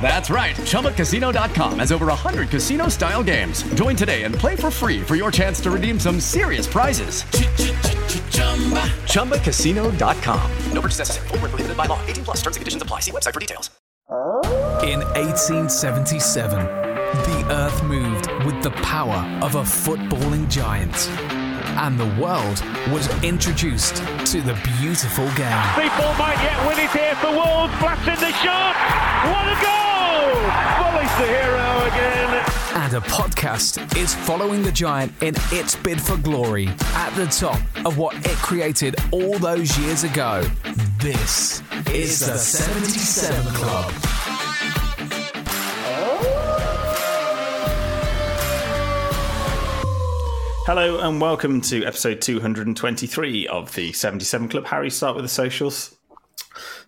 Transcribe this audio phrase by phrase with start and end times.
[0.00, 0.56] That's right.
[0.56, 3.62] ChumbaCasino.com has over 100 casino style games.
[3.74, 7.22] Join today and play for free for your chance to redeem some serious prizes.
[9.04, 10.50] ChumbaCasino.com.
[10.72, 11.28] No purchase necessary.
[11.28, 12.04] Full prohibited by law.
[12.06, 13.00] 18 plus terms and conditions apply.
[13.00, 13.70] See website for details.
[14.82, 21.39] In 1877, the earth moved with the power of a footballing giant.
[21.78, 23.96] And the world was introduced
[24.32, 25.62] to the beautiful game.
[25.74, 27.72] People might yet win it here for Wolves.
[27.78, 28.74] Blasting the shot.
[29.30, 30.40] What a goal!
[30.80, 32.44] Bully's the hero again.
[32.74, 37.60] And a podcast is following the giant in its bid for glory at the top
[37.86, 40.44] of what it created all those years ago.
[41.00, 44.19] This is the 77 Club.
[50.66, 54.66] Hello and welcome to episode 223 of the 77 Club.
[54.66, 55.96] Harry, start with the socials.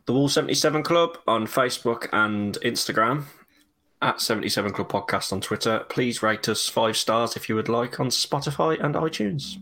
[0.06, 3.24] The Wall 77 Club on Facebook and Instagram,
[4.00, 5.84] at 77 Club Podcast on Twitter.
[5.88, 9.56] Please rate us five stars if you would like on Spotify and iTunes.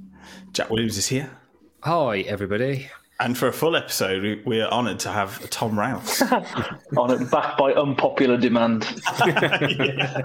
[0.52, 1.30] Jack Williams is here.
[1.82, 2.90] Hi, everybody.
[3.20, 6.22] And for a full episode, we are honoured to have Tom Rouse.
[6.96, 8.86] honoured back by unpopular demand.
[9.26, 10.22] yeah.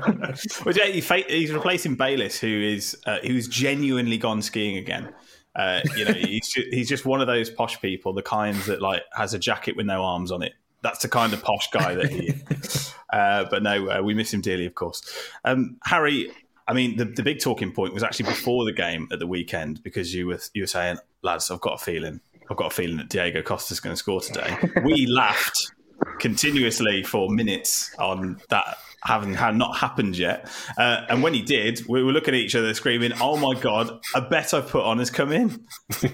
[0.65, 5.13] well, he's replacing Bayliss, who is uh, who's genuinely gone skiing again.
[5.57, 8.81] Uh, you know, he's just, he's just one of those posh people, the kinds that
[8.81, 10.53] like has a jacket with no arms on it.
[10.81, 12.93] That's the kind of posh guy that he is.
[13.11, 15.01] Uh, but no, uh, we miss him dearly, of course.
[15.43, 16.31] Um, Harry,
[16.65, 19.83] I mean, the, the big talking point was actually before the game at the weekend
[19.83, 22.97] because you were you were saying, lads, I've got a feeling I've got a feeling
[22.97, 24.57] that Diego Costa's going to score today.
[24.83, 25.73] we laughed
[26.19, 30.49] continuously for minutes on that having had not happened yet.
[30.77, 33.99] Uh, and when he did, we were looking at each other screaming, "Oh my god,
[34.13, 35.65] a bet I put on has come in."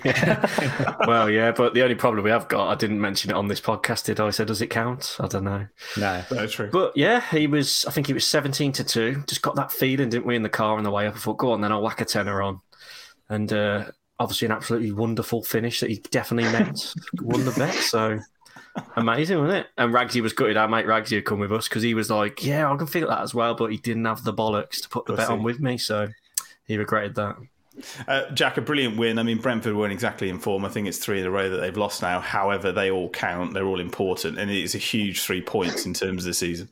[0.05, 0.95] yeah.
[1.07, 3.61] well, yeah, but the only problem we have got, I didn't mention it on this
[3.61, 4.29] podcast, did I?
[4.29, 5.17] So does it count?
[5.19, 5.65] I don't know.
[5.97, 6.69] No, that's true.
[6.71, 7.85] But yeah, he was.
[7.85, 9.23] I think he was seventeen to two.
[9.27, 11.15] Just got that feeling, didn't we, in the car on the way up?
[11.15, 12.59] I thought, go on, then I'll whack a tenner on,
[13.29, 13.51] and.
[13.51, 13.85] Uh,
[14.21, 17.73] obviously an absolutely wonderful finish that he definitely meant won the bet.
[17.73, 18.19] So
[18.95, 19.67] amazing, wasn't it?
[19.77, 20.57] And Ragsy was gutted.
[20.57, 23.07] Our mate Ragsy had come with us because he was like, "Yeah, I can feel
[23.09, 25.59] that as well," but he didn't have the bollocks to put the bet on with
[25.59, 26.07] me, so
[26.65, 27.37] he regretted that.
[28.07, 29.17] Uh, Jack, a brilliant win.
[29.17, 30.65] I mean, Brentford weren't exactly in form.
[30.65, 32.19] I think it's three in a row that they've lost now.
[32.19, 33.53] However, they all count.
[33.53, 36.69] They're all important, and it is a huge three points in terms of the season.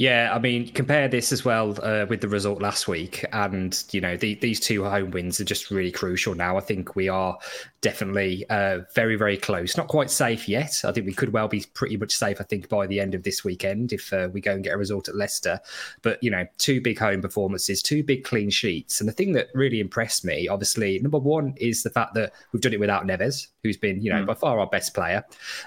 [0.00, 4.00] Yeah, I mean, compare this as well uh, with the result last week, and you
[4.00, 6.56] know the, these two home wins are just really crucial now.
[6.56, 7.36] I think we are
[7.82, 9.76] definitely uh, very, very close.
[9.76, 10.80] Not quite safe yet.
[10.84, 12.40] I think we could well be pretty much safe.
[12.40, 14.78] I think by the end of this weekend, if uh, we go and get a
[14.78, 15.60] result at Leicester.
[16.00, 19.48] But you know, two big home performances, two big clean sheets, and the thing that
[19.52, 23.48] really impressed me, obviously, number one is the fact that we've done it without Neves,
[23.62, 24.26] who's been you know mm.
[24.26, 25.22] by far our best player.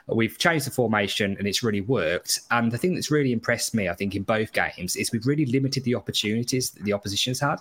[0.07, 2.39] We've changed the formation, and it's really worked.
[2.49, 5.45] And the thing that's really impressed me, I think, in both games is we've really
[5.45, 7.57] limited the opportunities that the opposition's had.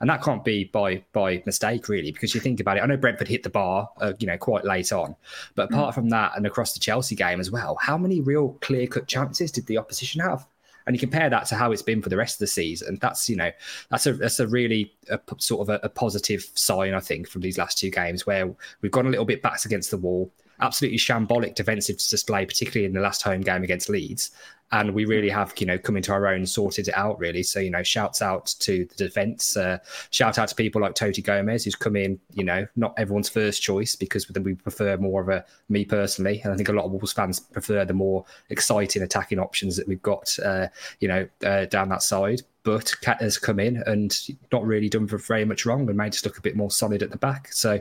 [0.00, 2.82] and that can't be by by mistake really, because you think about it.
[2.82, 5.16] I know Brentford hit the bar, uh, you know, quite late on,
[5.54, 5.94] but apart mm.
[5.94, 9.50] from that, and across the Chelsea game as well, how many real clear cut chances
[9.50, 10.46] did the opposition have?
[10.86, 12.98] and you compare that to how it's been for the rest of the season.
[13.00, 13.50] That's you know
[13.90, 17.42] that's a that's a really a, sort of a, a positive sign I think from
[17.42, 20.30] these last two games where we've gone a little bit backs against the wall
[20.60, 24.30] absolutely shambolic defensive display, particularly in the last home game against Leeds.
[24.72, 27.44] And we really have you know come into our own sorted it out really.
[27.44, 29.78] So you know shouts out to the defense uh,
[30.10, 33.62] shout out to people like Toti Gomes, who's come in you know not everyone's first
[33.62, 36.40] choice because we prefer more of a me personally.
[36.42, 39.86] And I think a lot of Wolves fans prefer the more exciting attacking options that
[39.86, 40.66] we've got uh,
[40.98, 44.18] you know uh, down that side but Cat has come in and
[44.50, 47.12] not really done very much wrong and made us look a bit more solid at
[47.12, 47.52] the back.
[47.52, 47.80] So,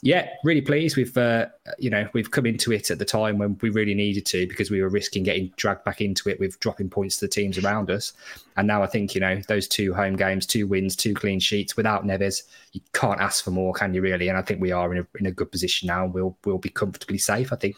[0.00, 0.96] yeah, really pleased.
[0.96, 1.48] We've uh,
[1.78, 4.70] you know we've come into it at the time when we really needed to because
[4.70, 7.90] we were risking getting dragged back into it with dropping points to the teams around
[7.90, 8.14] us.
[8.56, 11.76] And now I think you know those two home games, two wins, two clean sheets
[11.76, 14.28] without Neves, you can't ask for more, can you really?
[14.28, 16.70] And I think we are in a in a good position now, we'll we'll be
[16.70, 17.52] comfortably safe.
[17.52, 17.76] I think.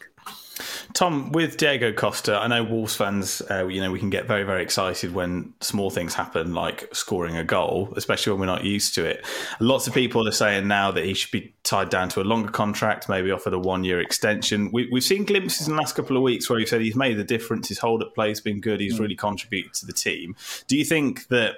[0.93, 4.43] Tom, with Diego Costa, I know Wolves fans, uh, you know, we can get very,
[4.43, 8.95] very excited when small things happen, like scoring a goal, especially when we're not used
[8.95, 9.25] to it.
[9.59, 12.51] Lots of people are saying now that he should be tied down to a longer
[12.51, 14.69] contract, maybe offered a one year extension.
[14.71, 17.17] We, have seen glimpses in the last couple of weeks where he said he's made
[17.17, 17.69] the difference.
[17.69, 18.79] His hold up play has been good.
[18.79, 18.99] He's mm.
[18.99, 20.35] really contributed to the team.
[20.67, 21.55] Do you think that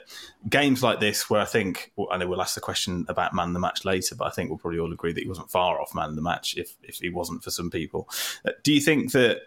[0.49, 3.59] games like this, where I think, I know we'll ask the question about man the
[3.59, 6.15] match later, but I think we'll probably all agree that he wasn't far off man
[6.15, 8.07] the match if, if he wasn't for some people.
[8.45, 9.39] Uh, do you think that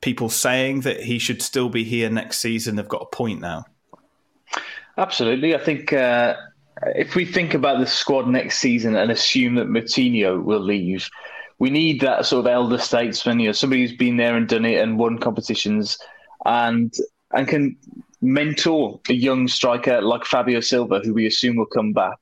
[0.00, 3.64] people saying that he should still be here next season have got a point now?
[4.96, 5.54] Absolutely.
[5.54, 5.92] I think.
[5.92, 6.36] Uh
[6.96, 11.08] if we think about the squad next season and assume that Moutinho will leave,
[11.58, 14.64] we need that sort of elder statesman, you know, somebody who's been there and done
[14.64, 15.98] it and won competitions
[16.44, 16.94] and
[17.32, 17.76] and can
[18.20, 22.18] mentor a young striker like Fabio Silva, who we assume will come back.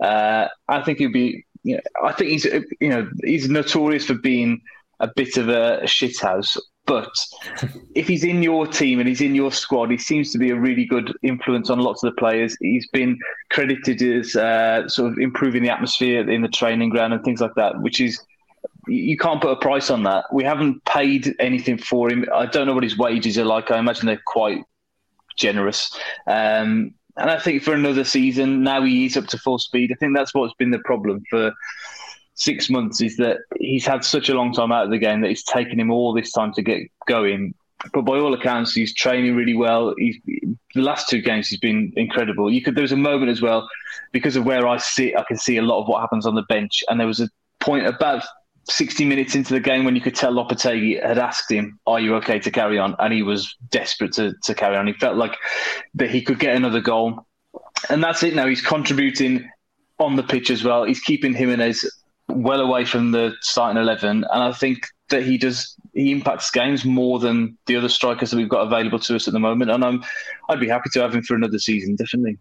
[0.00, 4.14] Uh, I think he'd be, you know, I think he's, you know, he's notorious for
[4.14, 4.60] being
[5.02, 6.56] a bit of a shithouse
[6.86, 7.14] but
[7.94, 10.56] if he's in your team and he's in your squad, he seems to be a
[10.56, 12.56] really good influence on lots of the players.
[12.60, 13.18] He's been
[13.50, 17.54] credited as uh, sort of improving the atmosphere in the training ground and things like
[17.56, 18.20] that, which is
[18.88, 20.24] you can't put a price on that.
[20.32, 22.26] We haven't paid anything for him.
[22.34, 23.70] I don't know what his wages are like.
[23.70, 24.64] I imagine they're quite
[25.36, 25.96] generous.
[26.26, 29.92] Um, and I think for another season, now he is up to full speed.
[29.92, 31.52] I think that's what's been the problem for
[32.34, 35.30] six months is that he's had such a long time out of the game that
[35.30, 37.54] it's taken him all this time to get going.
[37.92, 39.94] But by all accounts, he's training really well.
[39.98, 42.50] He's the last two games he's been incredible.
[42.50, 43.68] You could there was a moment as well
[44.12, 46.44] because of where I sit, I can see a lot of what happens on the
[46.48, 47.28] bench, and there was a
[47.60, 48.24] point about
[48.68, 52.14] 60 minutes into the game when you could tell Lopetegui had asked him, "Are you
[52.16, 54.86] okay to carry on?" and he was desperate to to carry on.
[54.86, 55.36] He felt like
[55.94, 57.26] that he could get another goal,
[57.88, 58.34] and that's it.
[58.34, 59.48] Now he's contributing
[59.98, 60.84] on the pitch as well.
[60.84, 61.84] He's keeping Jimenez
[62.34, 66.84] well away from the starting eleven, and I think that he does he impacts games
[66.84, 69.70] more than the other strikers that we've got available to us at the moment.
[69.70, 70.04] And I'm
[70.48, 72.38] I'd be happy to have him for another season, definitely.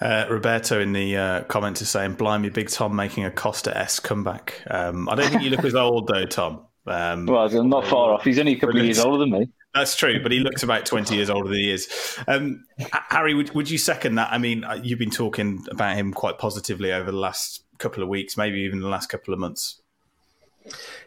[0.00, 4.00] Uh, Roberto in the uh, comments is saying, "Blimey, Big Tom making a Costa s
[4.00, 6.62] comeback." Um, I don't think you look as old though, Tom.
[6.86, 8.24] Um, well, I'm not far off.
[8.24, 9.48] He's only a couple of years older than me.
[9.74, 12.18] That's true, but he looks about 20 years older than he is.
[12.26, 12.64] Um,
[13.10, 14.32] Harry, would, would you second that?
[14.32, 18.08] I mean, uh, you've been talking about him quite positively over the last couple of
[18.08, 19.80] weeks, maybe even the last couple of months.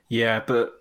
[0.08, 0.74] Yeah, but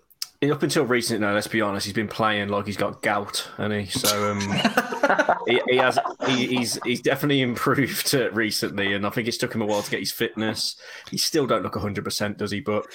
[0.49, 3.71] up until recently, no, let's be honest, he's been playing like he's got gout, and
[3.73, 4.39] he so um,
[5.47, 9.61] he, he, has he, he's he's definitely improved recently, and I think it's took him
[9.61, 10.75] a while to get his fitness.
[11.09, 12.59] He still don't look hundred percent, does he?
[12.59, 12.85] But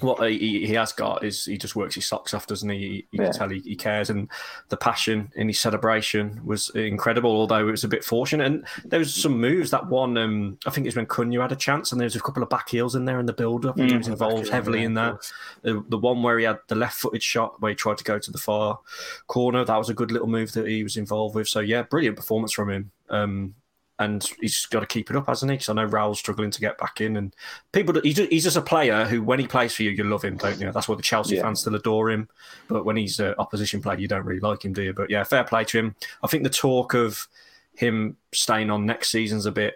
[0.00, 2.76] what he, he has got is he just works his socks off, doesn't he?
[2.76, 3.24] You yeah.
[3.24, 4.28] can tell he, he cares, and
[4.68, 7.30] the passion in his celebration was incredible.
[7.30, 9.70] Although it was a bit fortunate, and there was some moves.
[9.70, 12.16] That one, um, I think it was when Cunha had a chance, and there was
[12.16, 13.76] a couple of back heels in there in the build up.
[13.76, 15.30] Mm, he was involved heavily in that.
[15.62, 18.30] The, the one where he had the left-footed shot where he tried to go to
[18.30, 18.78] the far
[19.26, 19.64] corner.
[19.64, 21.48] That was a good little move that he was involved with.
[21.52, 22.90] So yeah, brilliant performance from him.
[23.10, 23.54] Um,
[23.98, 25.56] and he's got to keep it up, hasn't he?
[25.56, 27.36] Because I know Raul's struggling to get back in, and
[27.72, 28.00] people.
[28.02, 30.36] He's just, he's just a player who, when he plays for you, you love him,
[30.38, 30.72] don't you?
[30.72, 31.42] That's why the Chelsea yeah.
[31.42, 32.28] fans still adore him.
[32.68, 34.92] But when he's an opposition player, you don't really like him, do you?
[34.92, 35.94] But yeah, fair play to him.
[36.22, 37.28] I think the talk of
[37.74, 39.74] him staying on next season's a bit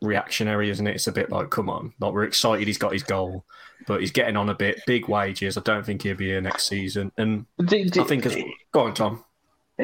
[0.00, 0.94] reactionary, isn't it?
[0.94, 3.44] It's a bit like, come on, like we're excited he's got his goal,
[3.86, 4.80] but he's getting on a bit.
[4.86, 5.56] Big wages.
[5.56, 7.12] I don't think he'll be here next season.
[7.18, 8.36] And do, do, I think, as,
[8.72, 9.22] go on, Tom.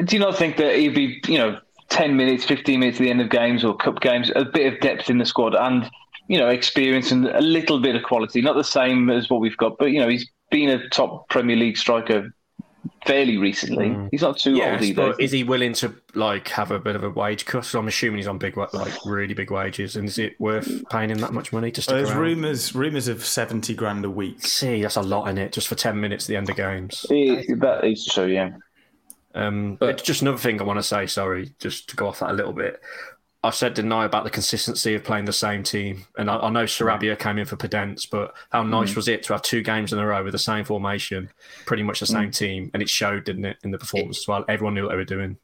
[0.05, 3.09] Do you not think that he'd be, you know, ten minutes, fifteen minutes at the
[3.09, 5.89] end of games or cup games, a bit of depth in the squad and
[6.27, 9.57] you know experience and a little bit of quality, not the same as what we've
[9.57, 12.29] got, but you know he's been a top Premier League striker
[13.05, 13.87] fairly recently.
[13.89, 14.09] Mm.
[14.11, 15.07] He's not too Yes, old either.
[15.13, 17.63] but is he willing to like have a bit of a wage cut?
[17.65, 21.09] So I'm assuming he's on big, like really big wages, and is it worth paying
[21.09, 22.19] him that much money to stick There's around?
[22.19, 24.45] rumours rumors of seventy grand a week.
[24.45, 27.05] See, that's a lot in it just for ten minutes at the end of games.
[27.09, 28.49] He- that is true, yeah.
[29.37, 31.05] Um, but just another thing I want to say.
[31.05, 32.81] Sorry, just to go off that a little bit.
[33.43, 36.63] I said deny about the consistency of playing the same team, and I, I know
[36.63, 38.95] Sarabia came in for Podence, but how nice Mm.
[38.95, 41.29] was it to have two games in a row with the same formation,
[41.65, 44.43] pretty much the same team, and it showed, didn't it, in the performance as well?
[44.49, 45.37] Everyone knew what they were doing.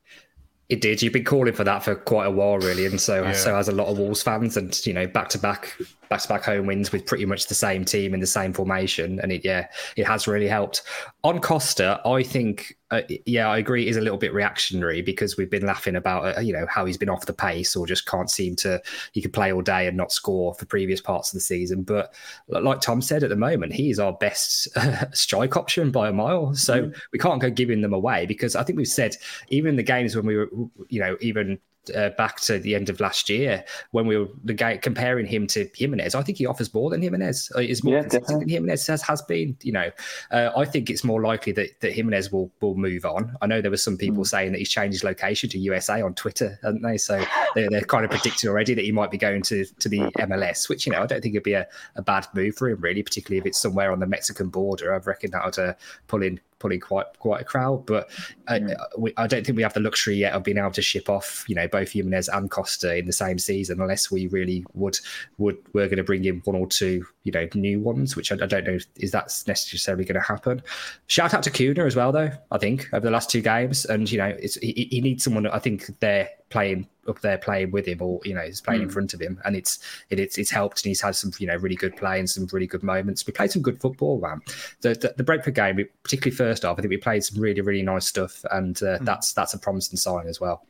[0.70, 1.02] It did.
[1.04, 3.34] You've been calling for that for quite a while, really, and so Yeah.
[3.34, 4.58] so has a lot of Wolves fans.
[4.58, 5.78] And you know, back to back,
[6.14, 9.20] back to back home wins with pretty much the same team in the same formation,
[9.22, 9.68] and it yeah,
[9.98, 10.84] it has really helped.
[11.24, 13.88] On Costa, I think uh, yeah, I agree.
[13.88, 16.98] Is a little bit reactionary because we've been laughing about uh, you know how he's
[16.98, 18.80] been off the pace or just can't seem to.
[19.12, 22.14] He could play all day and not score for previous parts of the season, but
[22.48, 24.68] like Tom said, at the moment he is our best
[25.14, 26.54] strike option by a mile.
[26.54, 29.16] So we can't go giving them away because I think we've said
[29.50, 30.50] even the games when we were
[30.90, 31.58] you know even
[31.96, 35.48] uh, back to the end of last year when we were the guy comparing him
[35.48, 36.16] to Jimenez.
[36.16, 37.52] I think he offers more than Jimenez.
[37.56, 39.58] Uh, Is more Yeah, consistent than Jimenez has, has been.
[39.62, 39.92] You know,
[40.32, 43.36] uh, I think it's more likely that, that Jimenez will will move on.
[43.42, 46.14] I know there were some people saying that he's changed his location to USA on
[46.14, 46.98] Twitter, haven't they?
[46.98, 47.24] So
[47.56, 50.70] they're, they're kind of predicting already that he might be going to to the MLS,
[50.70, 53.04] which you know I don't think it'd be a, a bad move for him really,
[53.04, 54.94] particularly if it's somewhere on the Mexican border.
[54.94, 55.74] I reckon that would uh,
[56.08, 57.86] pull in pull in quite quite a crowd.
[57.86, 58.10] But
[58.48, 58.60] uh,
[58.98, 61.44] we, I don't think we have the luxury yet of being able to ship off,
[61.48, 64.98] you know, both Jimenez and Costa in the same season, unless we really would
[65.38, 68.36] would we're going to bring in one or two, you know, new ones, which I,
[68.36, 70.62] I don't know is that's necessarily going to happen.
[71.08, 72.32] Shout out to Cunha as well, though.
[72.52, 75.48] I think over the last two games, and you know, it's he, he needs someone.
[75.48, 78.90] I think they're playing up there playing with him or you know he's playing in
[78.90, 81.56] front of him and it's it, it's it's helped and he's had some you know
[81.56, 84.40] really good play and some really good moments we played some good football man
[84.82, 87.82] the the, the Brentford game particularly first half I think we played some really really
[87.82, 90.66] nice stuff and uh, that's that's a promising sign as well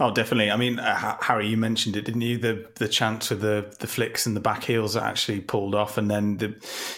[0.00, 0.50] Oh, definitely.
[0.50, 2.38] I mean, uh, Harry, you mentioned it, didn't you?
[2.38, 5.98] The the chance with the the flicks and the back heels that actually pulled off,
[5.98, 6.54] and then the,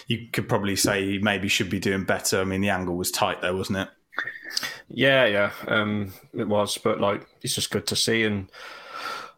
[0.07, 2.41] you could probably say he maybe should be doing better.
[2.41, 3.89] I mean, the angle was tight there, wasn't it?
[4.89, 8.49] Yeah, yeah, um, it was, but like it's just good to see, and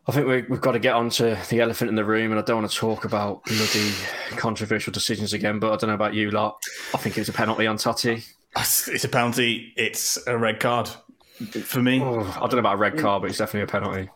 [0.07, 2.39] I think we, we've got to get on to the elephant in the room, and
[2.39, 3.91] I don't want to talk about bloody
[4.31, 6.61] controversial decisions again, but I don't know about you lot.
[6.93, 8.25] I think it was a penalty on Toti.
[8.55, 9.73] It's a penalty.
[9.77, 10.89] It's a red card
[11.47, 12.01] for me.
[12.01, 14.09] Oh, I don't know about a red card, but it's definitely a penalty.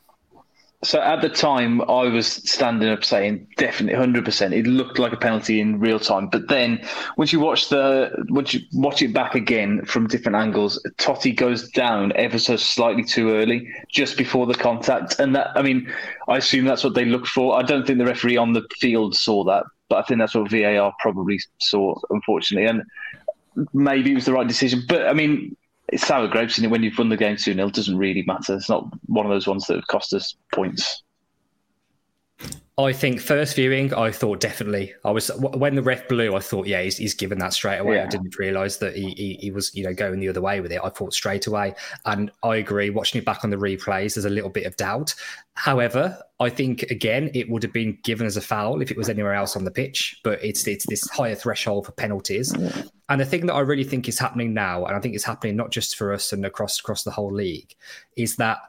[0.84, 4.54] So at the time, I was standing up saying definitely, hundred percent.
[4.54, 6.30] It looked like a penalty in real time.
[6.30, 10.80] But then, once you watch the, once you watch it back again from different angles,
[11.00, 15.20] Toti goes down ever so slightly too early, just before the contact.
[15.20, 15.92] And that, I mean,
[16.28, 17.58] I assume that's what they looked for.
[17.58, 20.52] I don't think the referee on the field saw that, but I think that's what
[20.52, 22.70] VAR probably saw, unfortunately.
[22.70, 22.84] And
[23.74, 24.84] maybe it was the right decision.
[24.88, 25.58] But I mean,
[25.90, 28.56] it's sour grapes, and when you've won the game 2 0, it doesn't really matter.
[28.56, 31.04] It's not one of those ones that have cost us points.
[32.80, 34.94] I think first viewing, I thought definitely.
[35.04, 38.00] I was when the ref blew, I thought, yeah, he's, he's given that straight away.
[38.00, 40.72] I didn't realise that he, he he was you know going the other way with
[40.72, 40.80] it.
[40.84, 41.74] I thought straight away,
[42.06, 42.92] and I agree.
[42.92, 45.16] Watching it back on the replays, there's a little bit of doubt.
[45.56, 49.10] However, I think again it would have been given as a foul if it was
[49.10, 50.20] anywhere else on the pitch.
[50.24, 52.54] But it's it's this higher threshold for penalties.
[53.10, 55.56] And the thing that I really think is happening now, and I think it's happening
[55.56, 57.74] not just for us and across across the whole league,
[58.16, 58.60] is that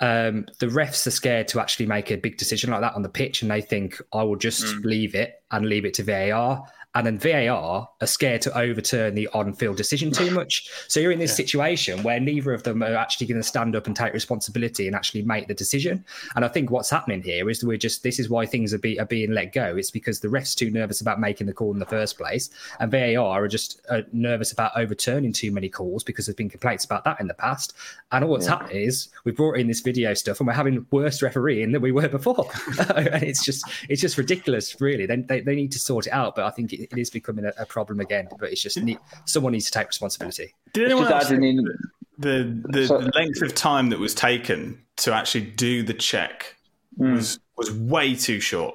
[0.00, 3.08] um, the refs are scared to actually make a big decision like that on the
[3.08, 6.64] pitch, and they think I will just leave it and leave it to VAR.
[6.96, 10.70] And then VAR are scared to overturn the on-field decision too much.
[10.88, 13.86] So you're in this situation where neither of them are actually going to stand up
[13.86, 16.06] and take responsibility and actually make the decision.
[16.34, 18.98] And I think what's happening here is we're just this is why things are, be,
[18.98, 19.76] are being let go.
[19.76, 22.48] It's because the refs too nervous about making the call in the first place,
[22.80, 26.86] and VAR are just uh, nervous about overturning too many calls because there's been complaints
[26.86, 27.74] about that in the past.
[28.10, 31.20] And all what's happening is we've brought in this video stuff, and we're having worse
[31.20, 32.48] refereeing than we were before.
[32.96, 35.04] and it's just it's just ridiculous, really.
[35.04, 37.44] They, they, they need to sort it out, but I think it, it is becoming
[37.44, 38.28] a, a problem again.
[38.38, 40.54] But it's just need, someone needs to take responsibility.
[40.72, 41.78] Did anyone else adding in-
[42.18, 46.54] the the, So- the length of time that was taken to actually do the check
[46.96, 47.14] Hmm.
[47.14, 48.74] was was way too short?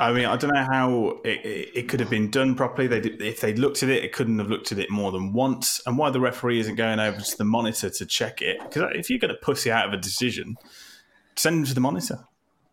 [0.00, 2.86] I mean, I don't know how it, it, it could have been done properly.
[2.86, 5.32] They did, if they looked at it, it couldn't have looked at it more than
[5.32, 5.80] once.
[5.86, 8.58] And why the referee isn't going over to the monitor to check it?
[8.62, 10.56] Because if you're going to pussy out of a decision,
[11.36, 12.20] send them to the monitor.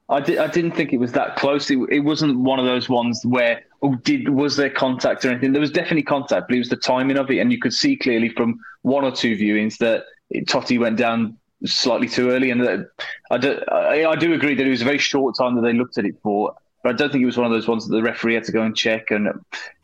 [0.08, 1.72] I, di- I didn't think it was that close.
[1.72, 5.52] It, it wasn't one of those ones where did was there contact or anything?
[5.52, 7.96] There was definitely contact, but it was the timing of it, and you could see
[7.96, 12.52] clearly from one or two viewings that Toti went down slightly too early.
[12.52, 12.90] And that,
[13.32, 15.74] I, do, I, I do agree that it was a very short time that they
[15.74, 16.54] looked at it for.
[16.84, 18.52] But I don't think it was one of those ones that the referee had to
[18.52, 19.28] go and check, and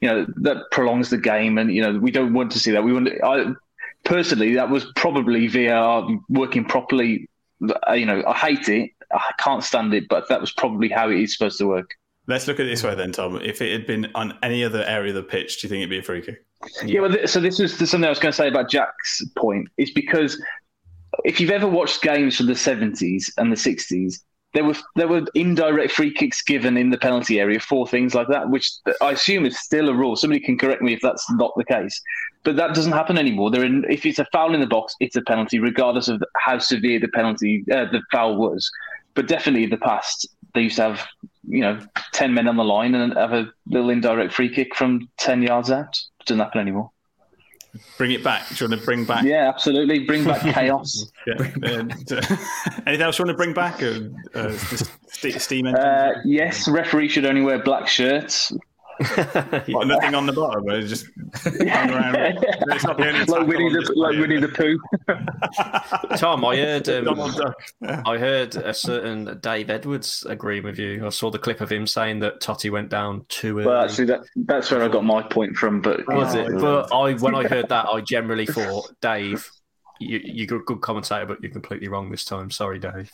[0.02, 1.58] you know that prolongs the game.
[1.58, 2.84] And you know we don't want to see that.
[2.84, 3.10] We want.
[3.24, 3.54] I,
[4.04, 7.28] personally, that was probably VAR working properly.
[7.88, 8.92] Uh, You know, I hate it.
[9.12, 11.90] I can't stand it, but that was probably how it is supposed to work.
[12.32, 13.36] Let's look at it this way then, Tom.
[13.44, 15.90] If it had been on any other area of the pitch, do you think it'd
[15.90, 16.46] be a free kick?
[16.86, 19.68] Yeah, well, th- so this was something I was going to say about Jack's point.
[19.78, 20.42] Is because
[21.26, 24.24] if you've ever watched games from the seventies and the sixties,
[24.54, 28.28] there were there were indirect free kicks given in the penalty area for things like
[28.30, 28.72] that, which
[29.02, 30.16] I assume is still a rule.
[30.16, 32.02] Somebody can correct me if that's not the case,
[32.44, 33.52] but that doesn't happen anymore.
[33.52, 37.00] There, if it's a foul in the box, it's a penalty, regardless of how severe
[37.00, 38.70] the penalty uh, the foul was.
[39.16, 41.06] But definitely in the past, they used to have
[41.48, 41.80] you know
[42.14, 45.72] ten men on the line and have a little indirect free kick from ten yards
[45.72, 45.98] out.
[46.20, 46.92] It doesn't happen anymore.
[47.98, 48.50] Bring it back.
[48.50, 49.24] Do you want to bring back?
[49.24, 50.00] Yeah, absolutely.
[50.00, 51.10] Bring back chaos.
[51.26, 51.52] Yeah.
[51.64, 52.22] And, uh,
[52.86, 53.82] anything else you want to bring back?
[53.82, 54.52] Uh, uh,
[55.08, 55.76] steam engine?
[55.76, 58.52] Uh, yes, referee should only wear black shirts.
[59.68, 60.70] What, nothing on the bottom.
[60.70, 61.06] It's just
[61.44, 62.16] hang around.
[62.72, 64.80] It's not the only like tackle Winnie on the display, like Winnie the Pooh.
[66.18, 67.56] Tom, I heard um, Duck.
[68.06, 71.06] I heard a certain Dave Edwards agreeing with you.
[71.06, 73.68] I saw the clip of him saying that Toti went down too early.
[73.68, 75.82] Well, actually, that, that's where I got my point from.
[75.82, 76.42] But was yeah.
[76.44, 76.60] it?
[76.60, 79.50] But I, when I heard that, I generally thought, Dave,
[80.02, 82.52] you, you're a good commentator, but you're completely wrong this time.
[82.52, 83.12] Sorry, Dave.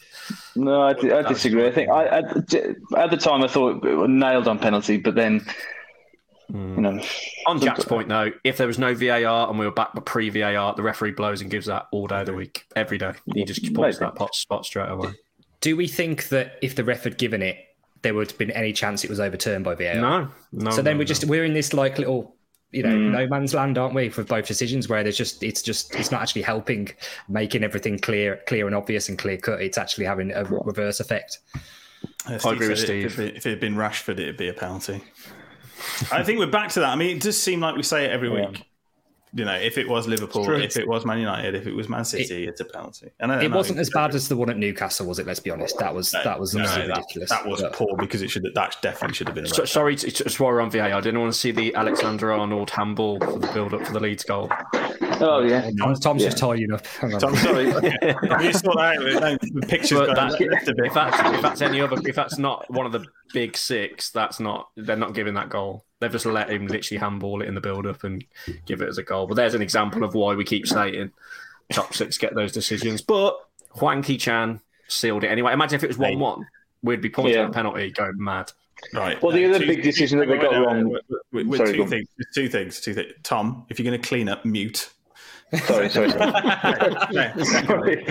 [0.56, 1.68] No, I, I disagree.
[1.68, 5.46] I think I, at, at the time I thought nailed on penalty, but then
[6.54, 7.02] you know,
[7.46, 10.30] On Jack's point, though, if there was no VAR and we were back but pre
[10.30, 13.14] VAR, the referee blows and gives that all day of the week, every day.
[13.34, 15.12] He just points that pot spot straight away.
[15.62, 17.58] Do we think that if the ref had given it,
[18.04, 19.96] there would have been any chance it was overturned by VAR?
[19.96, 20.72] No, no.
[20.72, 21.08] so then no, we're no.
[21.08, 22.36] just we're in this like little
[22.72, 23.12] you know Mm.
[23.12, 26.22] no man's land aren't we for both decisions where there's just it's just it's not
[26.22, 26.90] actually helping
[27.30, 31.40] making everything clear clear and obvious and clear cut it's actually having a reverse effect
[32.30, 33.06] Uh, I agree with Steve.
[33.06, 35.02] If it, if it had been Rashford, it'd be a penalty.
[36.12, 36.90] I think we're back to that.
[36.90, 38.64] I mean, it does seem like we say it every week.
[39.34, 42.06] You know, if it was Liverpool, if it was Man United, if it was Man
[42.06, 43.12] City, it's a penalty.
[43.20, 43.58] And I it don't know.
[43.58, 46.12] wasn't as bad as the one at newcastle was it let's be honest that was
[46.12, 49.16] that was No, absolutely that, ridiculous that was But- poor because it should that definitely
[49.16, 51.34] should have been a So, sorry, to, to, while we're on VAR, I didn't want
[51.34, 54.50] to see the Alexander Arnold handball for the build up for the Leeds goal.
[55.22, 56.30] Oh yeah, Tom's, Tom's Yeah.
[56.30, 57.24] just tidying up Hang on.
[57.24, 57.66] I'm sorry.
[57.66, 59.40] you saw that?
[59.42, 60.86] The pictures But going that- left a bit.
[60.88, 64.40] if that's if that's any other if that's not one of the big six, that's
[64.40, 65.84] not they're not giving that goal.
[66.00, 68.24] They've just let him literally handball it in the build up and
[68.66, 69.26] give it as a goal.
[69.28, 71.12] But there's an example of why we keep saying
[71.72, 73.02] top six get those decisions.
[73.02, 73.36] But
[73.72, 75.54] Hwang Hee-Chan sealed it anyway.
[75.54, 76.48] Imagine if it was one one,
[76.84, 77.44] we'd be pointing Yeah.
[77.46, 78.52] at a penalty, going mad.
[78.94, 79.20] Right.
[79.24, 81.02] Well, the Uh, other two- big decision that they got wait, wait, wrong- wait,
[81.34, 82.08] wait, wait, Sorry, two go things.
[82.36, 82.80] Two things.
[82.80, 83.14] Two things.
[83.24, 84.92] Tom, if you're going to clean up, mute.
[85.56, 86.12] Sorry, sorry.
[87.66, 88.06] sorry.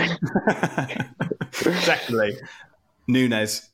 [1.51, 2.37] Secondly,
[3.07, 3.69] Nunes,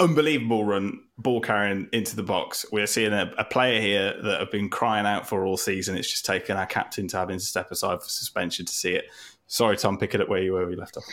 [0.00, 2.66] unbelievable run, ball carrying into the box.
[2.72, 5.96] We're seeing a, a player here that have been crying out for all season.
[5.96, 9.06] It's just taken our captain to having to step aside for suspension to see it.
[9.46, 10.66] Sorry, Tom, pick it up where you were.
[10.66, 11.04] We left off.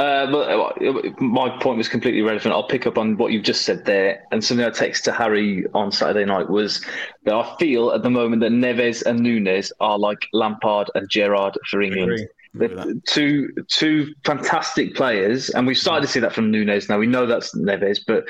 [0.00, 2.54] Uh, but uh, my point was completely relevant.
[2.54, 4.24] I'll pick up on what you've just said there.
[4.32, 6.82] And something I texted to Harry on Saturday night was
[7.24, 11.58] that I feel at the moment that Neves and Nunes are like Lampard and Gerrard
[11.70, 12.12] for England.
[12.12, 12.22] Agree.
[12.54, 16.88] Agree with They're two two fantastic players, and we've started to see that from Nunes
[16.88, 16.98] now.
[16.98, 18.24] We know that's Neves, but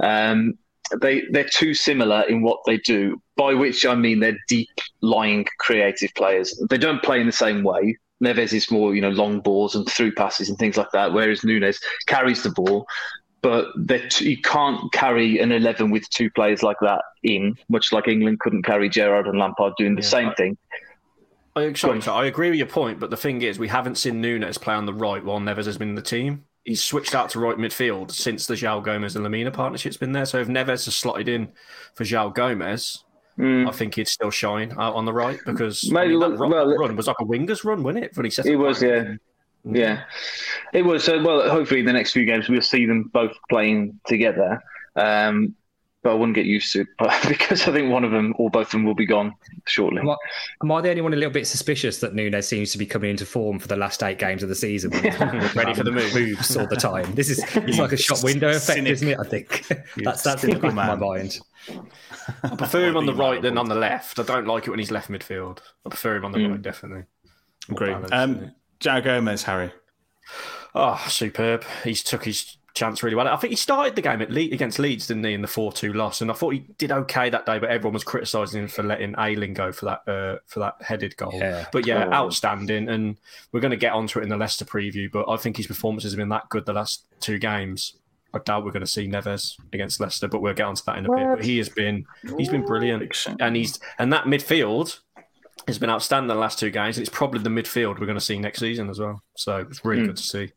[0.00, 0.58] um,
[1.00, 3.20] they they're too similar in what they do.
[3.36, 4.68] By which I mean they're deep
[5.00, 6.54] lying creative players.
[6.70, 7.96] They don't play in the same way.
[8.22, 11.44] Neves is more you know long balls and through passes and things like that, whereas
[11.44, 12.86] Nunes carries the ball.
[13.42, 13.74] But
[14.10, 18.40] t- you can't carry an eleven with two players like that in, much like England
[18.40, 20.56] couldn't carry Gerrard and Lampard doing the same thing.
[21.56, 24.20] I, sorry, sorry, I agree with your point, but the thing is, we haven't seen
[24.20, 26.46] Nunes play on the right while Neves has been in the team.
[26.64, 30.24] He's switched out to right midfield since the João Gomes and Lemina partnership's been there.
[30.24, 31.52] So if Neves has slotted in
[31.94, 33.03] for João Gomes,
[33.38, 36.38] I think he'd still shine out on the right because I Maybe, mean, that well-
[36.38, 38.16] run, well- run was like a winger's run, wasn't it?
[38.16, 38.90] When he set It was, line.
[38.90, 39.14] yeah.
[39.66, 40.02] Yeah.
[40.72, 41.04] It was.
[41.04, 44.62] So, well, hopefully, the next few games, we'll see them both playing together.
[44.94, 45.54] Um,
[46.02, 46.88] but I wouldn't get used to it
[47.28, 49.32] because I think one of them or both of them will be gone
[49.66, 50.00] shortly.
[50.00, 50.16] Am I,
[50.62, 53.08] am I the only one a little bit suspicious that Nunes seems to be coming
[53.08, 54.90] into form for the last eight games of the season?
[55.54, 56.14] Ready for the move.
[56.14, 57.14] moves all the time.
[57.14, 58.92] This is it's like a shop window effect, Cynic.
[58.92, 59.18] isn't it?
[59.18, 59.66] I think
[59.96, 61.40] that's that's in the back of my mind.
[62.42, 64.18] I prefer him on the right than on the left.
[64.18, 65.58] I don't like it when he's left midfield.
[65.84, 66.50] I prefer him on the Mm.
[66.52, 67.04] right, definitely.
[67.68, 67.90] More Agree.
[67.92, 68.52] balanced, Um.
[68.80, 69.72] João Gomes, Harry.
[70.74, 71.64] Oh, superb.
[71.84, 73.28] He's took his chance really well.
[73.28, 75.72] I think he started the game at Le- against Leeds, didn't he, in the 4
[75.72, 76.20] 2 loss?
[76.20, 79.14] And I thought he did okay that day, but everyone was criticising him for letting
[79.16, 81.30] Ayling go for that uh, for that headed goal.
[81.34, 81.66] Yeah.
[81.72, 82.12] But yeah, Oh.
[82.12, 82.88] outstanding.
[82.88, 83.16] And
[83.52, 86.12] we're going to get onto it in the Leicester preview, but I think his performances
[86.12, 87.94] have been that good the last two games.
[88.34, 91.06] I doubt we're going to see Neves against Leicester, but we'll get onto that in
[91.06, 91.26] a bit.
[91.36, 92.04] But he has been
[92.38, 95.00] he's been brilliant, and he's and that midfield
[95.68, 96.98] has been outstanding the last two games.
[96.98, 99.22] And it's probably the midfield we're going to see next season as well.
[99.36, 100.06] So it's really Mm.
[100.08, 100.52] good to see.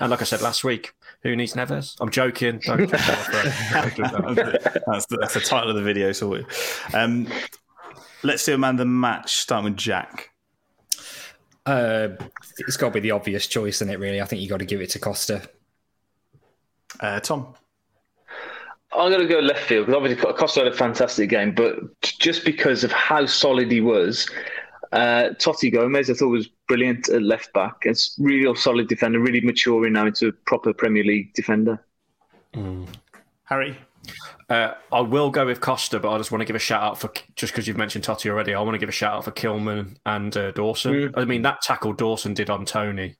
[0.00, 1.94] And like I said last week, who needs Neves?
[2.00, 2.60] I'm joking.
[2.64, 3.28] Don't that's,
[5.06, 6.10] the, that's the title of the video.
[6.12, 6.40] So,
[6.94, 7.28] um,
[8.22, 9.36] let's do a man of the match.
[9.36, 10.30] Starting with Jack.
[11.66, 12.08] Uh,
[12.58, 13.98] it's got to be the obvious choice, isn't it?
[13.98, 15.48] Really, I think you got to give it to Costa.
[17.00, 17.54] Uh, Tom.
[18.92, 22.44] I'm going to go left field because obviously Costa had a fantastic game, but just
[22.44, 24.28] because of how solid he was,
[24.92, 27.74] uh, Toti Gomes I thought was brilliant at left back.
[27.82, 31.84] It's really a solid defender, really maturing now into a proper Premier League defender.
[33.44, 33.76] Harry.
[34.48, 36.98] Uh, I will go with Costa, but I just want to give a shout out
[36.98, 38.54] for just because you've mentioned Toti already.
[38.54, 41.12] I want to give a shout out for Kilman and uh, Dawson.
[41.14, 43.16] I mean, that tackle Dawson did on Toney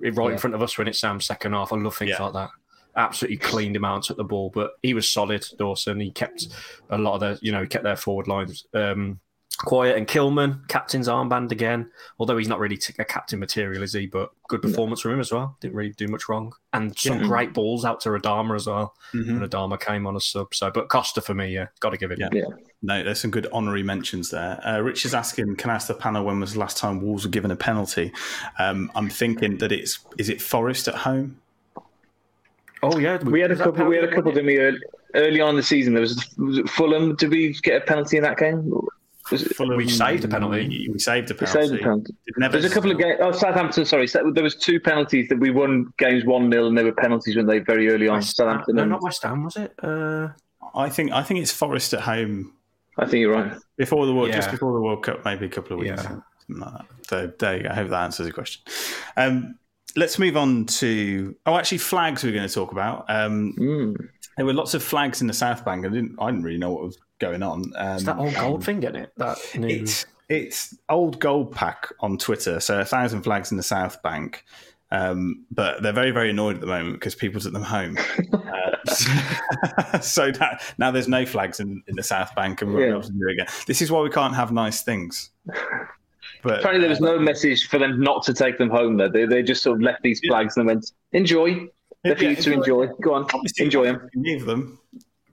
[0.00, 0.30] right Yeah.
[0.32, 1.72] in front of us when it's Sam's second half.
[1.72, 2.22] I love things Yeah.
[2.22, 2.50] like that.
[2.98, 5.46] Absolutely cleaned him out and took the ball, but he was solid.
[5.56, 6.48] Dawson, he kept
[6.90, 9.20] a lot of their, you know, he kept their forward lines um,
[9.58, 9.96] quiet.
[9.96, 11.90] And Kilman, captain's armband again.
[12.18, 14.06] Although he's not really t- a captain material, is he?
[14.06, 15.56] But good performance from him as well.
[15.60, 17.26] Didn't really do much wrong, and some Yeah.
[17.28, 18.94] great balls out to Adama as well.
[19.14, 19.40] Mhm.
[19.40, 22.10] When Adama came on a sub, so but Costa for me, yeah, got to give
[22.10, 22.18] it.
[22.20, 22.44] Yeah.
[22.82, 24.60] No, there's some good honorary mentions there.
[24.66, 27.24] Uh, Rich is asking, can I ask the panel when was the last time Wolves
[27.24, 28.12] were given a penalty?
[28.58, 31.40] Um, I'm thinking that it's is it Forest at home?
[32.82, 33.84] Oh yeah, We had a couple.
[33.86, 34.32] We had a couple.
[34.32, 34.58] Didn't we?
[34.58, 34.78] Early,
[35.14, 37.16] early on in the season, there was, was it Fulham.
[37.16, 38.70] Did we get a penalty in that game?
[39.30, 40.88] Was it, Fulham- We saved a penalty.
[40.90, 41.68] We saved a we penalty.
[41.68, 42.14] saved a penalty.
[42.38, 43.18] Did There's a couple of games.
[43.20, 43.84] Oh, Southampton.
[43.84, 47.36] Sorry, there was two penalties that we won games one 0 and there were penalties
[47.36, 48.16] when they very early on.
[48.18, 48.76] West Southampton.
[48.76, 49.72] no, and- not West Ham, was it?
[49.82, 50.28] Uh,
[50.74, 52.52] I think I think it's Forest at home
[52.96, 53.52] I think you're right.
[53.76, 56.02] before the World, just before the World Cup, maybe a couple of weeks.
[56.02, 56.16] Yeah.
[56.48, 56.86] Like that.
[57.08, 57.68] So there you go.
[57.70, 58.62] I hope that answers the question.
[59.16, 59.58] Um,
[59.98, 63.04] let's move on to oh, actually, flags we're going to talk about.
[63.08, 63.96] Um, Mm.
[64.36, 65.84] there were lots of flags in the South Bank.
[65.84, 66.16] I didn't.
[66.18, 67.72] I didn't really know what was going on.
[67.76, 69.12] Um, is that old gold thing in it?
[69.16, 69.68] That new...
[69.68, 72.60] It's it's old gold pack on Twitter.
[72.60, 74.44] So a thousand flags in the South Bank.
[74.90, 77.98] Um, but they're very, very annoyed at the moment because people took them home.
[78.32, 82.92] uh, so that, now there's no flags in, in the South Bank, and we're Yeah.
[82.92, 83.46] able to do it again.
[83.66, 85.30] This is why we can't have nice things.
[86.42, 88.96] But Apparently, there was no message for them not to take them home.
[88.96, 91.66] There, they, they just sort of left these flags and went, "Enjoy."
[92.04, 92.82] They're for Yeah, you to enjoy.
[92.82, 92.94] enjoy.
[93.02, 94.08] Go on, obviously, enjoy them.
[94.14, 94.78] you Give them.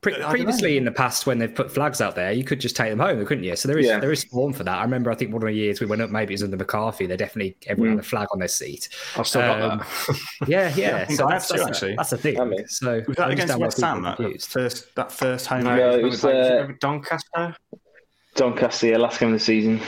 [0.02, 2.90] Pre- previously, in the past, when they've put flags out there, you could just take
[2.92, 3.56] them home, couldn't you?
[3.56, 4.00] So there is Yeah.
[4.00, 4.78] there is form for that.
[4.78, 6.58] I remember, I think one of the years we went up, maybe it was under
[6.58, 7.06] McCarthy.
[7.08, 8.90] They definitely everyone had a flag on their seat.
[9.18, 10.20] I've still got Um, that.
[10.48, 11.08] Yeah, Yeah, yeah.
[11.08, 11.96] So that's, have that's, actually.
[11.96, 12.40] that's the thing.
[12.40, 13.98] I mean- so Was that I against understand West Ham?
[13.98, 14.50] are That confused.
[14.50, 15.64] first, that first home.
[15.64, 17.56] No, Yeah, it it was, was uh, Doncaster
[18.36, 19.80] Doncaster, yeah, last game of the season.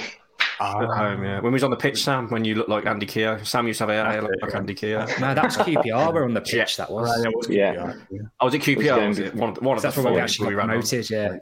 [0.59, 1.23] Ah, at home.
[1.23, 3.43] Yeah, when we was on the pitch, Sam, when you looked like Andy Keogh.
[3.43, 5.07] Sam used to have a hair like Andy Keogh.
[5.19, 6.13] No, that was QPR.
[6.13, 6.53] We're on the pitch.
[6.53, 6.85] Yeah.
[6.85, 7.09] That was.
[7.23, 7.73] yeah, it was Yeah.
[7.75, 8.29] QPR.
[8.39, 8.95] Oh, was it QPR?
[8.97, 9.35] game Was it?
[9.35, 10.81] One of the, one of That's the where we four actually we got ran on.
[10.81, 11.09] promoted.
[11.09, 11.37] Yeah.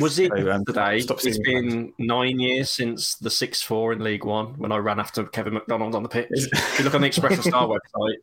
[0.00, 1.00] Was it So, um, today?
[1.00, 4.78] stop It's seeing been nine years since the six four in League One when I
[4.78, 6.28] ran after Kevin McDonald on the pitch.
[6.32, 8.16] if you look on the Express Star website,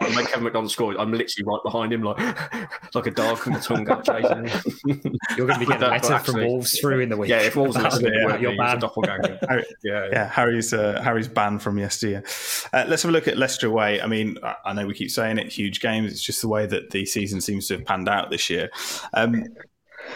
[0.00, 2.18] when Kevin McDonald scored, I'm literally right behind him, like
[2.94, 5.16] like a dog from the tongue out chasing him.
[5.36, 7.30] You're going to be getting a letter from Wolves through in the week.
[7.30, 8.78] Yeah, if Wolves are listening, yeah, you're ban.
[8.78, 9.38] a doppelganger.
[9.48, 12.24] Harry- Yeah, yeah, Harry's uh, Harry's banned from yesteryear.
[12.72, 14.00] Uh, let's have a look at Leicester away.
[14.00, 16.10] I mean, I, I know we keep saying it, huge games.
[16.12, 18.70] It's just the way that the season seems to have panned out this year.
[19.12, 19.44] Um,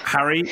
[0.02, 0.42] Harry,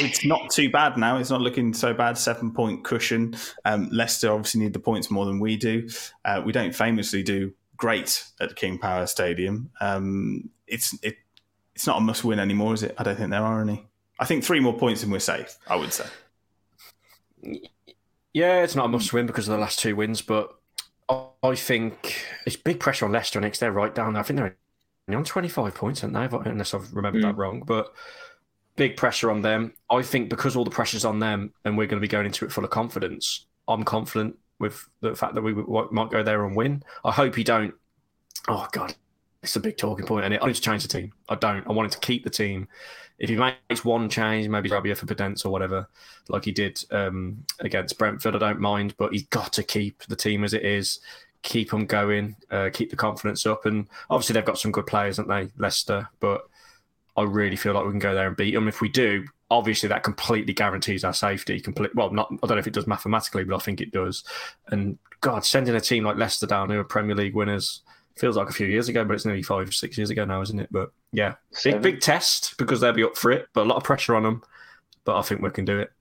[0.00, 1.18] it's not too bad now.
[1.18, 2.16] It's not looking so bad.
[2.18, 3.34] Seven point cushion.
[3.64, 5.88] Um, Leicester obviously need the points more than we do.
[6.24, 9.68] Uh, we don't famously do great at King Power Stadium.
[9.80, 11.16] Um, it's it,
[11.74, 12.94] it's not a must win anymore, is it?
[12.96, 13.84] I don't think there are any.
[14.20, 15.56] I think three more points and we're safe.
[15.66, 16.06] I would say.
[18.32, 20.54] Yeah, it's not a must win because of the last two wins, but
[21.08, 23.58] I- I think it's big pressure on Leicester next.
[23.58, 24.20] They're right down there.
[24.20, 24.56] I think they're
[25.08, 26.50] only on 25 points, aren't they?
[26.50, 27.64] Unless I've remembered that wrong.
[27.66, 27.92] But
[28.76, 29.74] big pressure on them.
[29.90, 32.44] I think because all the pressure's on them and we're going to be going into
[32.44, 36.56] it full of confidence, I'm confident with the fact that we might go there and
[36.56, 36.82] win.
[37.04, 37.74] I hope you don't.
[38.48, 38.94] Oh, God.
[39.42, 41.12] It's a big talking point, and I need to change the team.
[41.28, 41.66] I don't.
[41.66, 42.68] I wanted to keep the team.
[43.18, 45.88] If he makes one change, maybe Rabia for Podence or whatever,
[46.28, 48.94] like he did um, against Brentford, I don't mind.
[48.96, 51.00] But he's got to keep the team as it is,
[51.42, 53.66] keep them going, uh, keep the confidence up.
[53.66, 56.08] And obviously, they've got some good players, haven't they, Leicester?
[56.20, 56.48] But
[57.16, 58.68] I really feel like we can go there and beat them.
[58.68, 61.60] If we do, obviously that completely guarantees our safety.
[61.60, 61.94] Complete.
[61.94, 62.28] Well, not.
[62.42, 64.24] I don't know if it does mathematically, but I think it does.
[64.68, 67.82] And God, sending a team like Leicester down, who are Premier League winners,
[68.16, 70.58] feels like a few years ago, but it's nearly five, six years ago now, isn't
[70.58, 70.68] it?
[70.70, 71.82] But yeah, big Seven.
[71.82, 74.42] big test because they'll be up for it, but a lot of pressure on them.
[75.04, 75.92] But I think we can do it.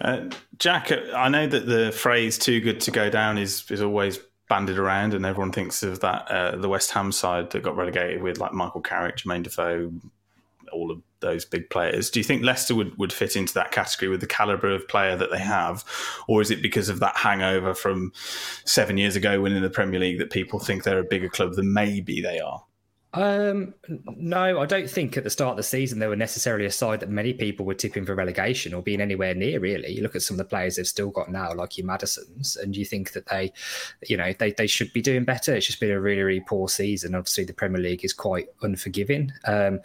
[0.00, 4.18] Uh, Jack, I know that the phrase "too good to go down" is is always
[4.48, 8.22] bandied around, and everyone thinks of that uh, the West Ham side that got relegated
[8.22, 9.92] with like Michael Carrick, Jermaine Defoe,
[10.72, 12.10] all of those big players.
[12.10, 15.16] Do you think Leicester would, would fit into that category with the caliber of player
[15.16, 15.84] that they have,
[16.28, 18.12] or is it because of that hangover from
[18.66, 21.72] seven years ago winning the Premier League that people think they're a bigger club than
[21.72, 22.62] maybe they are?
[23.14, 23.74] Um,
[24.16, 27.00] no, I don't think at the start of the season they were necessarily a side
[27.00, 29.60] that many people were tipping for relegation or being anywhere near.
[29.60, 32.56] Really, you look at some of the players they've still got now, like your Maddisons,
[32.56, 33.52] and you think that they,
[34.08, 35.54] you know, they they should be doing better.
[35.54, 37.14] It's just been a really really poor season.
[37.14, 39.30] Obviously, the Premier League is quite unforgiving.
[39.44, 39.80] Um,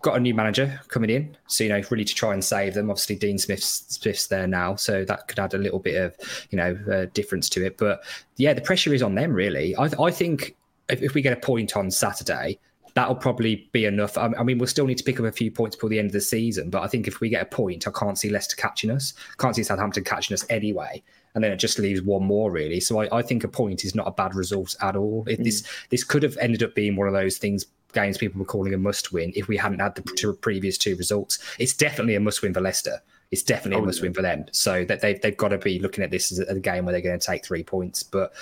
[0.00, 2.88] got a new manager coming in, so you know, really to try and save them.
[2.88, 6.16] Obviously, Dean Smith's, Smith's there now, so that could add a little bit of
[6.48, 7.76] you know uh, difference to it.
[7.76, 8.02] But
[8.36, 9.34] yeah, the pressure is on them.
[9.34, 10.56] Really, I I think
[10.88, 12.58] if, if we get a point on Saturday
[12.94, 14.16] that'll probably be enough.
[14.16, 16.06] I, I mean, we'll still need to pick up a few points before the end
[16.06, 18.56] of the season, but I think if we get a point, I can't see Leicester
[18.56, 19.14] catching us.
[19.38, 21.02] Can't see Southampton catching us anyway.
[21.34, 22.80] And then it just leaves one more really.
[22.80, 25.24] So I, I think a point is not a bad result at all.
[25.28, 25.44] It, mm.
[25.44, 28.74] This this could have ended up being one of those things games people were calling
[28.74, 31.38] a must win if we hadn't had the two, previous two results.
[31.58, 33.00] It's definitely a must win for Leicester.
[33.30, 34.46] It's definitely a must win for them.
[34.50, 36.92] So that they've they've got to be looking at this as a, a game where
[36.92, 38.02] they're going to take three points.
[38.02, 38.32] But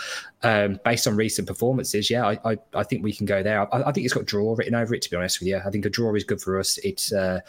[0.42, 3.72] um, based on recent performances, yeah, I, I, I think we can go there.
[3.74, 5.02] I, I, think it's got draw written over it.
[5.02, 6.78] To be honest with you, I think a draw is good for us.
[6.78, 7.40] It's uh,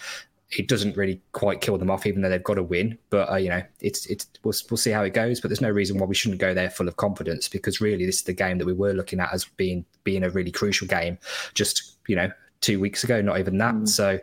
[0.52, 2.97] it doesn't really quite kill them off, even though they've got to win.
[3.10, 5.39] But uh, you know, it's it's we'll, we'll see how it goes.
[5.39, 8.17] But there's no reason why we shouldn't go there full of confidence because really this
[8.17, 11.17] is the game that we were looking at as being being a really crucial game.
[11.54, 13.76] Just you know, two weeks ago, not even that.
[13.76, 13.88] Mm.
[13.88, 14.19] So,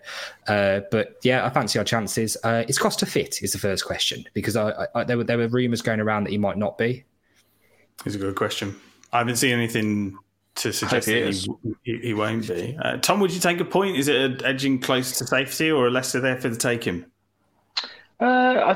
[0.49, 2.37] uh, but yeah, I fancy our chances.
[2.43, 3.43] Uh, is Costa fit?
[3.43, 6.31] Is the first question because I, I, there were there were rumours going around that
[6.31, 7.05] he might not be.
[8.05, 8.77] It's a good question.
[9.13, 10.19] I haven't seen anything
[10.57, 12.77] to suggest he that he, he, won't be.
[12.83, 13.97] Uh, Tom, would you take a point?
[13.97, 17.05] Is it edging close to safety, or a Leicester there for the taking?
[18.21, 18.71] Uh, I,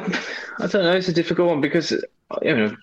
[0.58, 0.92] I don't know.
[0.92, 1.90] It's a difficult one because
[2.42, 2.76] you know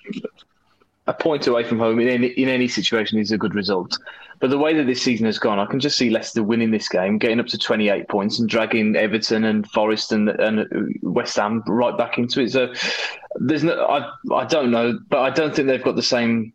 [1.08, 3.98] a point away from home in any, in any situation is a good result.
[4.40, 6.88] But the way that this season has gone, I can just see Leicester winning this
[6.90, 10.68] game, getting up to 28 points and dragging Everton and Forest and, and
[11.02, 12.52] West Ham right back into it.
[12.52, 12.74] So
[13.36, 16.54] there's no, I, I don't know, but I don't think they've got the same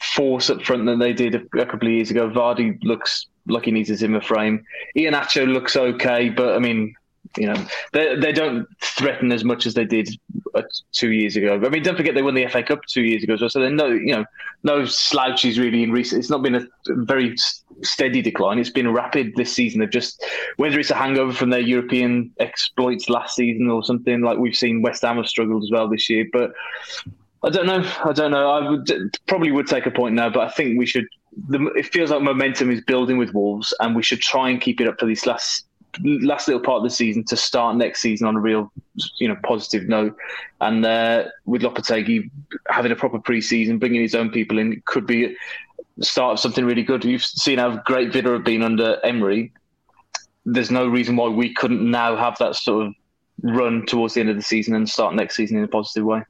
[0.00, 2.30] force up front than they did a, a couple of years ago.
[2.30, 4.64] Vardy looks like he needs a Zimmer frame.
[4.96, 6.94] Iheanacho looks okay, but I mean,
[7.36, 10.08] you know, they they don't threaten as much as they did
[10.54, 11.60] uh, two years ago.
[11.64, 13.86] I mean, don't forget they won the FA Cup two years ago, so they're no,
[13.86, 14.24] you know,
[14.62, 16.20] no slouches really in recent.
[16.20, 17.34] It's not been a very
[17.82, 18.58] steady decline.
[18.58, 19.80] It's been rapid this season.
[19.80, 20.24] They've just
[20.56, 24.82] whether it's a hangover from their European exploits last season or something like we've seen
[24.82, 26.52] West Ham have struggled as well this year, but.
[27.42, 27.86] I don't know.
[28.02, 28.50] I don't know.
[28.50, 31.06] I would probably would take a point now, but I think we should.
[31.48, 34.80] The, it feels like momentum is building with Wolves, and we should try and keep
[34.80, 35.66] it up for these last
[36.02, 38.72] last little part of the season to start next season on a real,
[39.18, 40.16] you know, positive note.
[40.60, 42.30] And uh, with Lopetegui
[42.68, 45.36] having a proper pre-season, bringing his own people in, could be
[46.00, 47.04] start of something really good.
[47.04, 49.52] You've seen how great Villa have been under Emery.
[50.44, 52.94] There's no reason why we couldn't now have that sort of
[53.42, 56.22] run towards the end of the season and start next season in a positive way.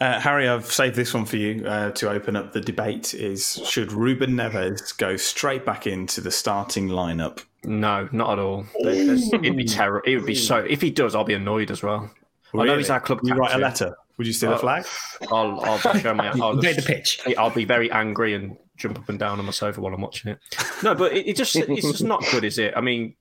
[0.00, 3.14] Uh, Harry, I've saved this one for you uh, to open up the debate.
[3.14, 8.66] Is should Ruben Neves go straight back into the starting lineup no, not at all.
[8.84, 10.08] It'd be terrible.
[10.08, 10.58] It would be so.
[10.58, 12.10] If he does, I'll be annoyed as well.
[12.52, 12.68] Really?
[12.68, 13.20] I know he's our club.
[13.22, 13.96] You write a letter.
[14.16, 14.86] Would you steal a flag?
[15.32, 16.28] I'll, I'll show my.
[16.28, 17.20] I'll just, the pitch.
[17.36, 20.32] I'll be very angry and jump up and down on my sofa while I'm watching
[20.32, 20.38] it.
[20.82, 22.74] No, but it, it just it's just not good, is it?
[22.76, 23.14] I mean,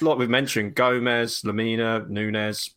[0.00, 2.74] like we've mentioned, Gomes, Lemina, Nunes,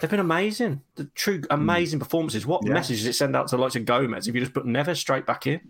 [0.00, 0.82] they've been amazing.
[0.96, 2.46] The true amazing performances.
[2.46, 2.72] What yeah.
[2.72, 4.96] message does it send out to the likes of Gomes if you just put Neves
[4.96, 5.60] straight back in?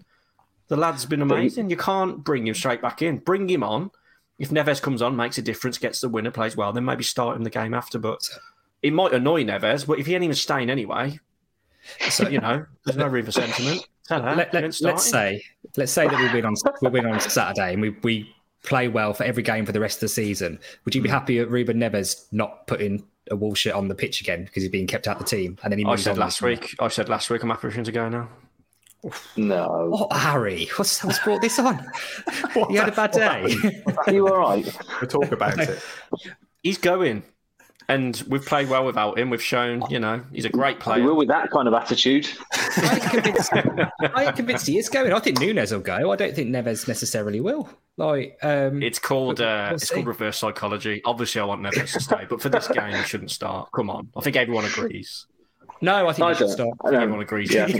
[0.68, 1.68] The lad's been amazing.
[1.68, 3.18] You can't bring him straight back in.
[3.18, 3.90] Bring him on
[4.38, 7.36] if Neves comes on, makes a difference, gets the winner, plays well, then maybe start
[7.36, 7.98] him the game after.
[7.98, 8.28] But
[8.82, 11.18] it might annoy Neves, but if he ain't even staying anyway,
[12.10, 13.86] so you know, there's no room for sentiment.
[14.10, 15.42] Let, us let, say,
[15.76, 19.14] let's say that we win on we win on Saturday and we we play well
[19.14, 20.58] for every game for the rest of the season.
[20.84, 21.14] Would you be hmm.
[21.14, 24.70] happy at Ruben Neves not putting a wall shit on the pitch again because he's
[24.70, 25.58] being kept out the team?
[25.62, 26.74] And then he I said last week.
[26.78, 28.28] I said last week I'm happy for him to go now.
[29.36, 29.88] No.
[29.90, 30.68] What, Harry?
[30.76, 31.86] What's, what's brought this on?
[32.70, 33.54] you had a bad day.
[34.06, 34.78] Are you all right?
[35.00, 35.82] We'll talk about it.
[36.62, 37.22] He's going.
[37.88, 39.28] And we've played well without him.
[39.28, 41.02] We've shown, you know, he's a great player.
[41.02, 42.26] We will with that kind of attitude.
[42.76, 43.52] I'm convinced,
[44.00, 45.12] I'm convinced he is going.
[45.12, 46.10] I think Nunes will go.
[46.10, 47.68] I don't think Neves necessarily will.
[47.96, 51.02] Like, um, it's called uh, it's called reverse psychology.
[51.04, 53.68] Obviously, I want Neves to stay, but for this game, he shouldn't start.
[53.72, 55.26] Come on, I think everyone agrees.
[55.80, 56.70] No, I think I you should start.
[56.84, 57.52] I think everyone agrees.
[57.52, 57.66] Yeah,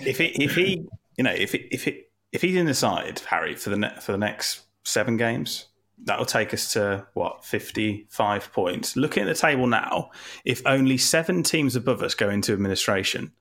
[0.00, 0.86] if he, if he,
[1.16, 4.00] you know, if it, if it, if he's in the side, Harry, for the ne-
[4.00, 5.66] for the next seven games,
[6.06, 8.96] that'll take us to what fifty-five points.
[8.96, 10.10] Looking at the table now,
[10.44, 13.32] if only seven teams above us go into administration,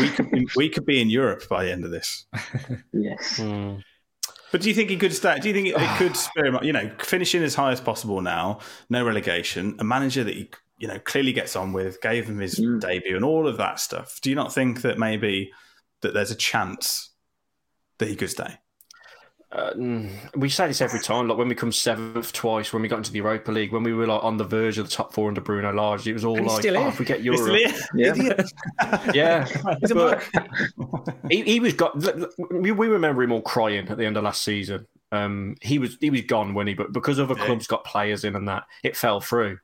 [0.00, 2.26] we could be, we could be in Europe by the end of this.
[2.92, 3.36] yes.
[3.36, 3.76] Hmm.
[4.52, 5.38] But do you think he could stay?
[5.38, 6.58] Do you think it, it could spur him?
[6.62, 10.88] You know, finishing as high as possible now, no relegation, a manager that he you
[10.88, 12.80] know clearly gets on with, gave him his Mm.
[12.80, 14.18] debut, and all of that stuff.
[14.22, 15.52] Do you not think that maybe
[16.02, 17.10] that there's a chance
[17.98, 18.58] that he could stay?
[19.52, 19.72] Uh,
[20.34, 21.28] we say this every time.
[21.28, 23.94] Like when we come seventh twice, when we got into the Europa League, when we
[23.94, 26.36] were like on the verge of the top four under Bruno Lage, it was all
[26.36, 27.56] And like, still oh, if we get Europe, still
[27.94, 28.12] Yeah.
[28.12, 28.52] Idiot.
[29.14, 29.44] yeah.
[29.80, 30.22] He's a But
[31.30, 31.96] he, he was got.
[31.96, 34.86] look, look, We, we remember him all crying at the end of last season.
[35.12, 37.46] Um, he was he was gone when he, but because other Yeah.
[37.46, 39.58] clubs got players in and that, it fell through.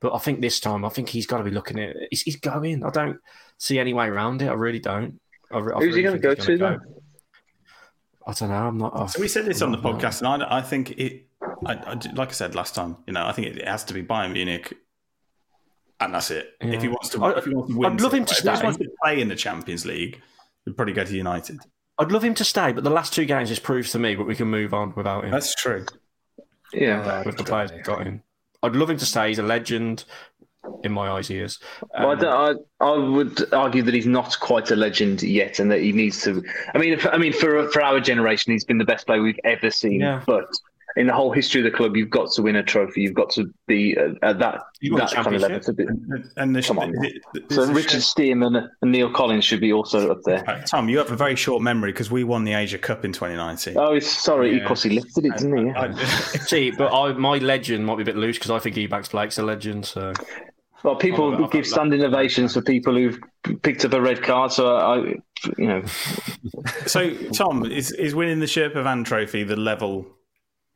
[0.00, 1.96] But I think this time, I think he's got to be looking at.
[2.10, 2.84] He's, he's going.
[2.84, 3.18] I don't
[3.58, 4.48] see any way around it.
[4.48, 5.20] I really don't.
[5.50, 6.80] I, I Who's he going to go to then?
[8.26, 8.54] I don't know.
[8.54, 8.92] I'm not.
[8.98, 11.26] I- So we said this on the I'm not- podcast, and I, I think it.
[11.66, 14.02] I, I, like I said last time, you know, I think it, has to be
[14.02, 14.74] Bayern Munich,
[16.00, 16.54] and that's it.
[16.60, 16.68] Yeah.
[16.72, 18.42] If he wants to, I- if he wants to win, I'd love him to if
[18.58, 20.20] he wants to play in the Champions League,
[20.64, 21.60] he'd probably go to United.
[21.98, 24.24] I'd love him to stay, but the last two games just proves to me that
[24.24, 25.30] we can move on without him.
[25.30, 25.84] That's true.
[26.72, 27.22] Yeah.
[27.24, 28.22] with the players we've got in.
[28.62, 29.28] I'd love him to stay.
[29.28, 30.04] He's a legend
[30.84, 31.28] in my eyes.
[31.28, 31.58] He is.
[31.98, 35.58] Well, I, Um, don't- I, I would argue that he's not quite a legend yet,
[35.58, 36.42] and that he needs to.
[36.74, 39.38] I mean, if, I mean, for for our generation, he's been the best player we've
[39.44, 40.00] ever seen.
[40.00, 40.22] Yeah.
[40.26, 40.46] But
[40.96, 43.00] in the whole history of the club, you've got to win a trophy.
[43.02, 44.60] You've got to be uh, at that
[44.96, 45.60] that kind of level.
[45.60, 45.84] To be.
[45.84, 49.60] And, and Come on, the- the- So the- Richard Stearman and, and Neil Collins should
[49.60, 50.48] be also up there.
[50.48, 53.12] Uh, Tom, you have a very short memory because we won the Asia Cup in
[53.12, 53.76] 2019.
[53.78, 54.56] Oh, sorry.
[54.58, 54.68] Yeah.
[54.68, 55.64] Of he lifted it, didn't he?
[55.66, 55.80] Yeah.
[55.80, 56.04] I-
[56.46, 59.38] See, but I, my legend might be a bit loose because I think Ebanks Blake's
[59.38, 59.86] a legend.
[59.86, 60.12] So
[60.82, 63.18] Well, people I'll- I'll- give standing ovations for people who've
[63.62, 64.52] picked up a red card.
[64.52, 64.96] So I,
[65.58, 65.82] you know,
[66.86, 70.06] so, Tom, is is winning the Sherpa Van Trophy the level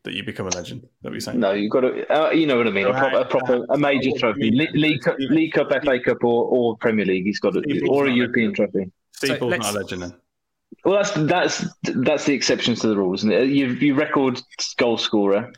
[0.07, 0.89] that you become a legend?
[1.03, 1.39] That we saying?
[1.39, 2.07] no, you've got to.
[2.11, 2.87] Uh, you know what I mean?
[2.87, 6.45] A proper, a, proper, a major trophy, Le- League, Cup, League Cup, FA Cup, or,
[6.47, 7.25] or Premier League.
[7.25, 8.91] He's got to, or a European trophy.
[9.13, 10.15] Steve So not a legend then.
[10.85, 13.49] Well, that's that's that's the exceptions to the rules, isn't it?
[13.49, 14.41] You you record
[14.79, 15.53] goal scorer.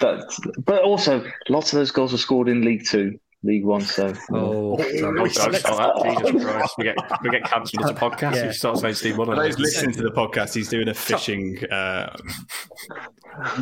[0.00, 0.24] That,
[0.64, 3.80] but also lots of those goals were scored in League Two, League One.
[3.80, 5.24] So Oh, Oh, don't.
[5.28, 8.34] Jesus Christ, we get we get cancelled as a podcast.
[8.34, 8.40] Yeah.
[8.40, 9.42] if you start saying Steve For Wonder.
[9.42, 11.64] those listening to the podcast, he's doing a fishing.
[11.70, 12.14] Uh,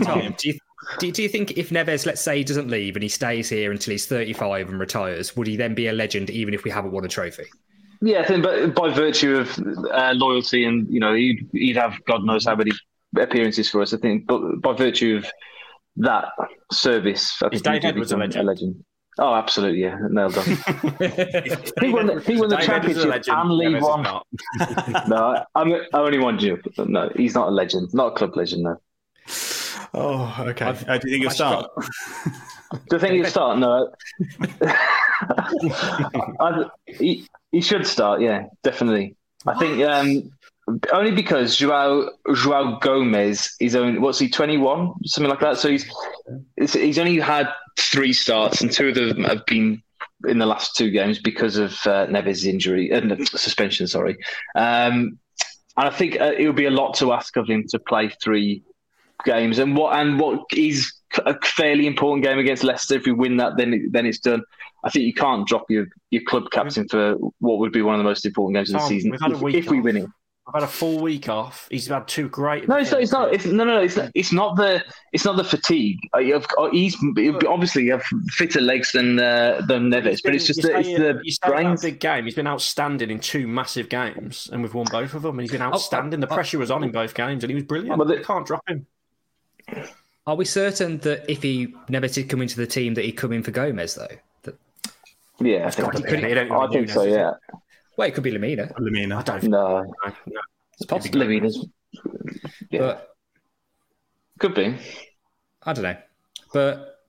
[0.02, 0.58] Tom, do you,
[0.98, 3.70] do, you- do you think if Neves, let's say, doesn't leave and he stays here
[3.72, 6.92] until he's 35 and retires, would he then be a legend even if we haven't
[6.92, 7.44] won a trophy?
[8.00, 9.58] yeah, I think, but by virtue of
[9.92, 12.70] uh, loyalty and you know, he'd, he'd have God knows how many
[13.18, 13.92] appearances for us.
[13.92, 15.26] I think, but by virtue of
[15.96, 16.26] that
[16.72, 18.84] service, I Is think Dave he'd Edwards a become legend?
[19.20, 20.44] Oh, absolutely, yeah, nailed on.
[21.80, 24.04] he won the, he won the David championship and League One.
[25.08, 26.60] No, I'm, I only want you.
[26.78, 27.92] No, he's not a legend.
[27.92, 28.80] Not a club legend, no.
[29.94, 30.66] oh, okay.
[30.66, 31.66] Uh, do you think he'll start?
[32.72, 33.58] Do you think he'll start?
[33.58, 33.92] No.
[36.40, 39.16] I, he, he should start, yeah, definitely.
[39.46, 40.30] I think um,
[40.92, 44.92] only because Joao, Joao Gomes is only, what's he, 21?
[45.04, 45.58] Something like that.
[45.58, 45.86] So he's,
[46.56, 49.82] he's only had three starts, and two of them have been
[50.26, 54.16] in the last two games because of uh, Neves' injury, uh, suspension, sorry.
[54.54, 55.18] Um,
[55.76, 58.08] and I think uh, it would be a lot to ask of him to play
[58.22, 58.62] three
[59.24, 59.58] games.
[59.58, 60.92] And what and what is
[61.24, 62.96] a fairly important game against Leicester.
[62.96, 64.42] If we win that, then then it's done.
[64.84, 67.98] I think you can't drop your, your club captain for what would be one of
[67.98, 70.06] the most important games of the season had a if, if we win it.
[70.48, 71.68] I've had a full week off.
[71.70, 72.66] He's had two great.
[72.68, 73.02] No, it's not.
[73.02, 73.34] It's not.
[73.34, 73.80] It's, no, no, no.
[73.82, 74.82] It's not, it's not the.
[75.12, 75.98] It's not the fatigue.
[76.18, 76.96] You've- He's
[77.46, 80.88] obviously you have fitter legs than uh, than Neves, but it's just the, say, it's
[80.98, 82.24] the you say about a big game.
[82.24, 85.32] He's been outstanding in two massive games, and we've won both of them.
[85.38, 86.20] And he's been outstanding.
[86.20, 87.98] The pressure was on in both games, and he was brilliant.
[87.98, 88.86] Well, the- you can't drop him.
[90.26, 93.32] Are we certain that if he never did come into the team, that he'd come
[93.32, 94.06] in for Gomes, though?
[94.44, 94.56] That,
[95.40, 95.94] Yeah, I think.
[95.94, 97.02] He couldn't- he don't I think so.
[97.02, 97.32] Yeah.
[97.98, 98.72] Well, it could be Lemina.
[98.78, 99.16] Lemina.
[99.16, 99.42] I don't.
[99.42, 99.94] No, know.
[100.26, 100.40] No.
[100.74, 101.18] It's possible.
[101.18, 101.56] Levinas.
[102.70, 103.16] Yeah, But
[104.38, 104.76] could be.
[105.64, 105.96] I don't know.
[106.52, 107.00] But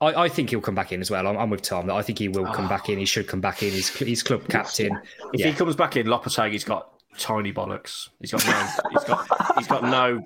[0.00, 1.26] I, I think he'll come back in as well.
[1.26, 1.90] I'm, I'm with Tom.
[1.90, 2.68] I think he will come ah.
[2.70, 2.98] back in.
[2.98, 3.70] He should come back in.
[3.72, 4.98] He's, he's club captain.
[5.34, 5.48] If Yeah.
[5.48, 8.08] he comes back in, Lopetegui's got tiny bollocks.
[8.18, 8.90] He's got no.
[8.92, 9.58] he's got.
[9.58, 10.24] He's got no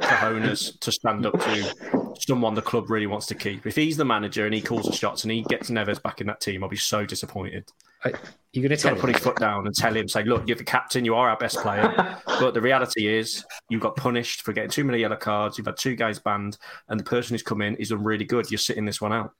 [0.00, 3.66] cojones to stand up to someone the club really wants to keep.
[3.66, 6.26] If he's the manager and he calls the shots and he gets Neves back in
[6.28, 7.70] that team, I'll be so disappointed.
[8.04, 8.12] I-
[8.52, 10.56] You're going to tell to put his foot down and tell him, say, look, you're
[10.56, 12.18] the captain, you are our best player.
[12.26, 15.56] But the reality is, you got punished for getting too many yellow cards.
[15.58, 16.58] You've had two guys banned,
[16.88, 18.50] and the person who's come in is done really good.
[18.50, 19.32] You're sitting this one out.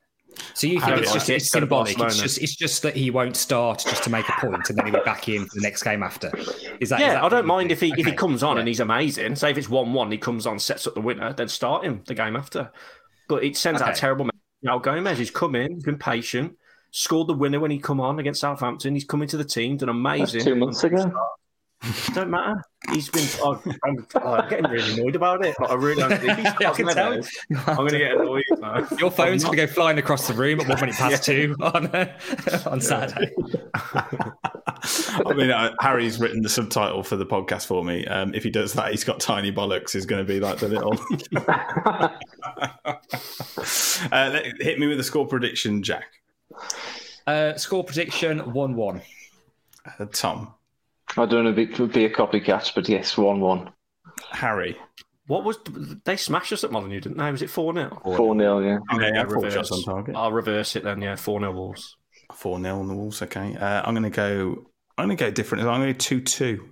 [0.55, 1.99] So you think it's just it's symbolic?
[1.99, 4.87] It's just it's just that he won't start just to make a point, and then
[4.87, 6.30] he'll be back in for the next game after.
[6.37, 6.72] Is that?
[6.80, 8.61] is yeah, that I don't mind if he if he comes on Yeah.
[8.61, 9.37] and he's amazing.
[9.37, 12.03] Say if it's one one, he comes on, sets up the winner, then start him
[12.07, 12.70] the game after.
[13.28, 14.41] But it sends out a terrible message.
[14.62, 16.57] Now Gomes, he's come in, he's been patient,
[16.93, 18.95] scored the winner when he come on against Southampton.
[18.95, 20.39] He's coming to the team, done amazing.
[20.39, 21.12] That's two months ago.
[22.14, 22.62] Don't matter.
[22.93, 23.26] He's been.
[23.41, 25.57] Oh, I'm, oh, I'm getting really annoyed about it.
[25.59, 26.12] Like, I really don't.
[26.12, 27.12] If he starts can tell.
[27.12, 27.28] Neves,
[27.66, 28.45] I'm going to get annoyed.
[28.61, 28.87] Man.
[28.99, 31.89] Your phone's going to go flying across the room at one minute past two on
[31.89, 32.16] uh,
[32.66, 33.33] on Saturday.
[35.24, 38.07] I mean, uh, Harry's written the subtitle for the podcast for me.
[38.07, 39.97] Um, if he does that, he's got tiny bollocks.
[39.97, 40.95] Is going to be like the little.
[44.12, 46.07] uh, let- hit me with a score prediction, Jack.
[47.26, 49.03] Uh, score prediction one one.
[49.99, 50.55] Uh, Tom,
[51.16, 53.70] I don't know if it could be a copycat, but yes, one-one.
[54.30, 54.76] Harry.
[55.26, 55.58] What was
[56.04, 57.30] they smashed us at Molineux, didn't they?
[57.30, 58.78] Was it four 0 Four 0 yeah.
[58.92, 59.70] Okay, yeah, four reverse.
[59.70, 60.16] on target.
[60.16, 61.00] I'll reverse it then.
[61.00, 61.96] Yeah, four 0 Wolves.
[62.34, 63.22] Four 0 on the Wolves.
[63.22, 64.66] Okay, uh, I'm going to go.
[64.98, 65.64] I'm going to go different.
[65.64, 66.68] I'm going to go two two.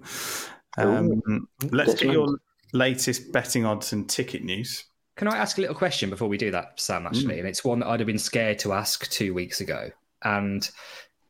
[0.79, 2.39] Um, let's get your
[2.73, 4.85] latest betting odds and ticket news.
[5.17, 7.07] Can I ask a little question before we do that, Sam?
[7.07, 9.91] Actually, and it's one that I'd have been scared to ask two weeks ago,
[10.25, 10.69] and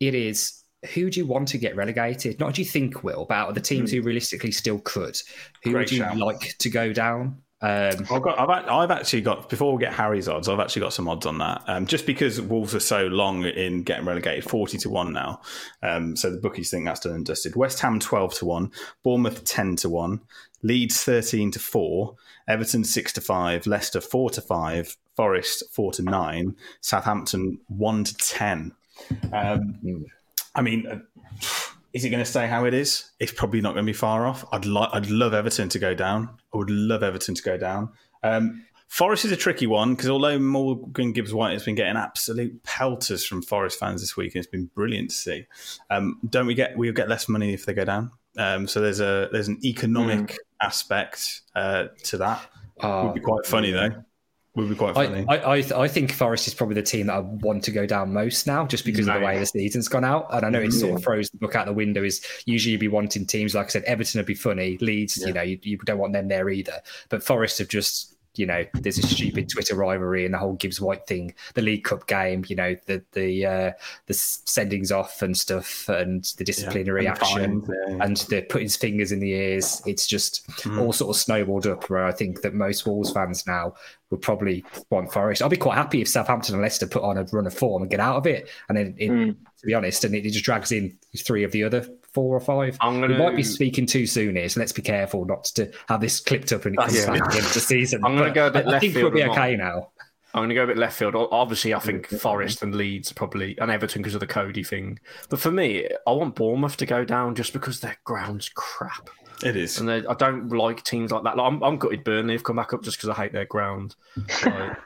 [0.00, 0.59] it is.
[0.95, 2.41] Who do you want to get relegated?
[2.41, 5.20] Not do you think will, but out of the teams who realistically still could,
[5.62, 6.16] who Great would you shout.
[6.16, 7.43] like to go down?
[7.62, 8.39] Um, I've got.
[8.39, 9.51] I've, I've actually got.
[9.51, 11.62] Before we get Harry's odds, I've actually got some odds on that.
[11.66, 15.43] Um, just because Wolves are so long in getting relegated, forty to one now.
[15.83, 17.57] Um, so the bookies think that's done and dusted.
[17.57, 18.72] West Ham twelve to one,
[19.03, 20.22] Bournemouth ten to one,
[20.62, 22.16] Leeds thirteen to four,
[22.49, 28.16] Everton six to five, Leicester four to five, Forest four to nine, Southampton one to
[28.16, 28.72] ten.
[29.35, 30.07] Um,
[30.61, 30.86] I mean.
[30.86, 30.98] uh,
[31.92, 33.11] Is it going to stay how it is?
[33.18, 34.44] It's probably not going to be far off.
[34.52, 36.28] I'd like, I'd love Everton to go down.
[36.54, 37.90] I would love Everton to go down.
[38.22, 42.62] Um, Forest is a tricky one because although Morgan Gibbs White has been getting absolute
[42.62, 45.46] pelters from Forest fans this week, and it's been brilliant to see.
[45.90, 48.11] Um, don't we get we'll get less money if they go down?
[48.36, 52.46] Um, so there's a there's an economic aspect uh, to that.
[53.06, 53.90] would be quite funny though.
[54.61, 55.24] Would be quite funny.
[55.28, 58.12] I, I, I, think Forest is probably the team that I want to go down
[58.12, 60.26] most now, just because of the way the season's gone out.
[60.30, 61.04] And I know it sort of mm.
[61.04, 62.04] throws the book out the window.
[62.04, 64.76] Is usually you'd be wanting teams like I said, Everton would be funny.
[64.80, 66.80] Leeds, you know, you, you don't want them there either.
[67.08, 70.81] But Forest have just, you know, there's a stupid Twitter rivalry and the whole Gibbs
[70.81, 73.72] White thing, the League Cup game, you know, the the uh,
[74.07, 78.05] the sendings off and stuff, and the disciplinary and the action, fines, yeah.
[78.05, 79.83] and the putting his fingers in the ears.
[79.87, 81.91] It's just all sort of snowballed up.
[81.91, 83.74] Where I think that most Wolves fans now
[84.11, 85.43] would probably want Forest.
[85.43, 87.91] I'll be quite happy if Southampton and Leicester put on a run of form and
[87.91, 88.49] get out of it.
[88.68, 91.87] And then, it, to be honest, and it just drags in three of the other
[92.12, 92.76] four or five.
[92.80, 95.70] I'm We gonna- might be speaking too soon here, so let's be careful not to
[95.88, 97.06] have this clipped up and it comes Yeah.
[97.06, 98.00] back at the end of the season.
[98.04, 99.58] I'm gonna go a bit I, I think field we'll be okay mine.
[99.58, 99.90] now.
[100.32, 101.16] I'm going to go a bit left field.
[101.16, 105.00] Obviously, I think Forest and Leeds probably, and Everton because of the Coady thing.
[105.28, 109.11] But for me, I want Bournemouth to go down just because their ground's crap.
[109.44, 109.80] It is.
[109.80, 111.36] And I don't like teams like that.
[111.36, 113.96] Like, I'm, I'm gutted Burnley have come back up just because I hate their ground.
[114.46, 114.76] Like,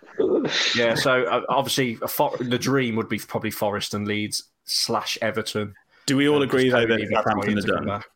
[0.75, 5.19] yeah, so uh, obviously a For- the dream would be probably Forest and Leeds slash
[5.21, 5.75] Everton.
[6.07, 7.87] Do we all Uh, agree though that Coady Southampton are done?
[7.87, 8.07] back.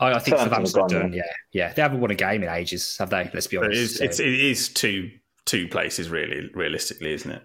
[0.00, 1.12] I, I think Southampton's Southampton are done.
[1.12, 1.22] Yeah,
[1.52, 1.72] yeah.
[1.72, 3.30] They haven't won a game in ages, have they?
[3.34, 3.78] Let's be honest.
[3.78, 5.10] is, So- it's, it is two
[5.46, 7.42] two places really, realistically, isn't it?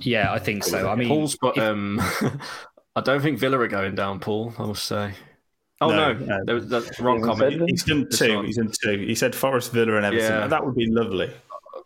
[0.00, 0.88] yeah, I think so.
[0.88, 1.56] I mean, Paul's got.
[1.56, 2.00] if- Um,
[2.96, 4.54] I don't think Villa are going down, Paul.
[4.58, 5.12] I must say.
[5.80, 6.44] Oh No, no, no.
[6.44, 7.60] there was that's wrong Hasn't comment.
[7.60, 7.68] said?
[7.68, 8.36] He's done This two.
[8.36, 8.44] one.
[8.46, 8.98] He's done two.
[8.98, 10.30] He said Forest, Villa, and Everton.
[10.42, 10.46] Yeah.
[10.46, 11.26] That would be lovely.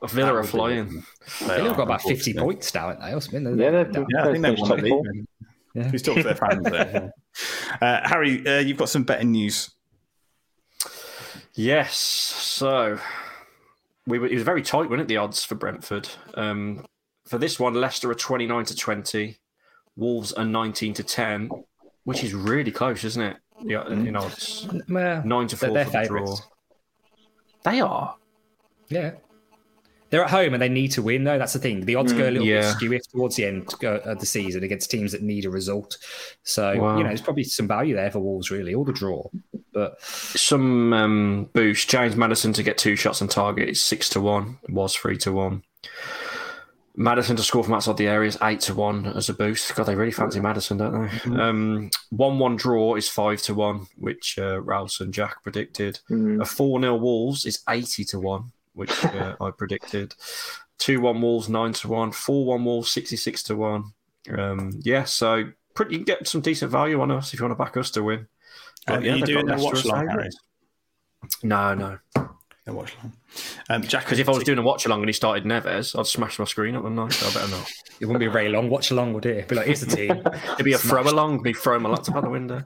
[0.06, 1.04] Villa That are would be flying.
[1.40, 3.14] They they've are, got about 50 points now, haven't they?
[3.14, 3.58] Or something?
[3.58, 5.02] Yeah, they're, Yeah, I think they finished won the four.
[5.74, 5.86] League.
[5.90, 7.12] Who's talking to their fans there?
[7.80, 9.70] Uh, Harry, uh, you've got some betting news.
[11.54, 11.96] Yes.
[11.96, 12.98] So
[14.06, 15.08] we were, it was very tight, wasn't it?
[15.08, 16.08] The odds for Brentford.
[16.34, 16.84] Um,
[17.26, 19.38] for this one, Leicester are twenty nine to twenty,
[19.96, 21.50] Wolves are nineteen to ten,
[22.04, 23.36] which is really close, isn't it?
[23.64, 26.18] The in odds Well, nine to four they're for the draw.
[26.26, 26.42] favourites.
[27.64, 28.16] They are.
[28.88, 29.12] Yeah.
[30.10, 31.38] They're at home and they need to win, though.
[31.38, 31.84] That's the thing.
[31.84, 32.60] The odds go a little yeah.
[32.60, 35.98] bit skew towards the end uh, of the season against teams that need a result.
[36.44, 36.96] So, Wow.
[36.96, 39.28] you know, there's probably some value there for Wolves, really, or the draw.
[39.72, 41.90] But Some um, boost.
[41.90, 44.58] James Maddison to get two shots on target is six to one.
[44.62, 45.62] It was three to one.
[46.96, 49.72] Maddison to score from outside the area is eight to one as a boost.
[49.76, 51.40] God, they really fancy Maddison, don't they?
[51.40, 56.00] Um, one-one draw is five to one, which uh, Rouse and Jack predicted.
[56.10, 60.14] A four-nil Wolves is eighty to one, which uh, I predicted.
[60.78, 62.12] Two-one Wolves nine to one.
[62.12, 63.92] Four-one Wolves sixty-six to one.
[64.30, 67.58] Um, yeah, so pretty, you can get some decent value on us if you want
[67.58, 68.28] to back us to win.
[68.86, 70.30] Uh, But, yeah, are you doing a watch as along, Harry?
[71.42, 71.98] No, no.
[72.66, 73.12] A watch along.
[73.70, 76.06] Um, Jack, Because if I was doing a watch along and he started Neves, I'd
[76.06, 77.08] smash my screen up, wouldn't I?
[77.08, 77.70] So I better not.
[77.98, 78.68] it wouldn't be a very long.
[78.68, 79.38] Watch along, would it?
[79.38, 80.10] It'd be like, here's the team.
[80.52, 82.62] It'd be a throw along, me throwing my laptop out the window.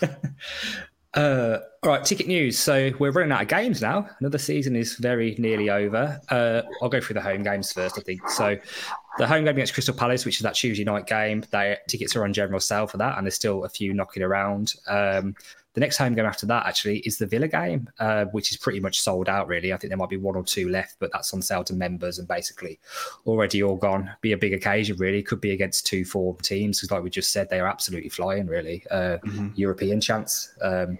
[1.16, 2.58] Uh, all right, ticket news.
[2.58, 4.08] So we're running out of games now.
[4.20, 6.20] Another season is very nearly over.
[6.28, 8.28] Uh, I'll go through the home games first, I think.
[8.28, 8.58] So
[9.18, 12.24] the home game against Crystal Palace, which is that Tuesday night game, they tickets are
[12.24, 14.74] on general sale for that, and there's still a few knocking around.
[14.86, 15.34] Um,
[15.74, 18.80] the next home game after that actually is the Villa game, uh, which is pretty
[18.80, 19.46] much sold out.
[19.46, 21.74] Really, I think there might be one or two left, but that's on sale to
[21.74, 22.80] members and basically
[23.26, 24.10] already all gone.
[24.22, 25.22] Be a big occasion, really.
[25.22, 28.46] Could be against two form teams because, like we just said, they are absolutely flying.
[28.46, 29.48] Really, uh, Mm-hmm.
[29.56, 30.54] European chance.
[30.62, 30.98] Um,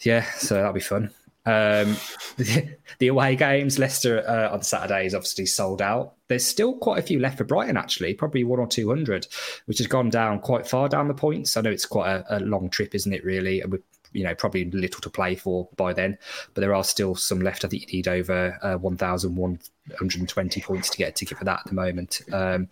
[0.00, 1.10] yeah, so that'll be fun.
[1.48, 1.96] Um,
[2.36, 6.14] the, the away games, Leicester uh, on Saturday is obviously sold out.
[6.28, 9.26] There's still quite a few left for Brighton, actually, probably one or two hundred,
[9.64, 11.56] which has gone down quite far down the points.
[11.56, 13.24] I know it's quite a, a long trip, isn't it?
[13.24, 13.82] Really, and with
[14.12, 16.18] you know probably little to play for by then,
[16.52, 17.64] but there are still some left.
[17.64, 19.58] I think you need over uh, one thousand one
[19.98, 22.20] hundred and twenty points to get a ticket for that at the moment.
[22.30, 22.68] Um,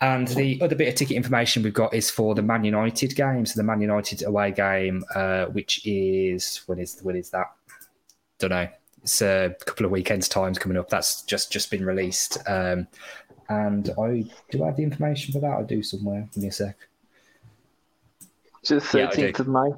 [0.00, 3.46] and the other bit of ticket information we've got is for the Man United game.
[3.46, 7.52] So the Man United away game, uh, which is when is when is that?
[8.42, 8.66] Don't know.
[9.04, 10.88] It's a couple of weekends times coming up.
[10.88, 12.38] That's just just been released.
[12.48, 12.88] Um,
[13.48, 15.58] and I do I have the information for that.
[15.58, 16.28] I do somewhere.
[16.34, 16.76] Give me a sec.
[18.64, 19.70] Is it the Yeah, 13th of May?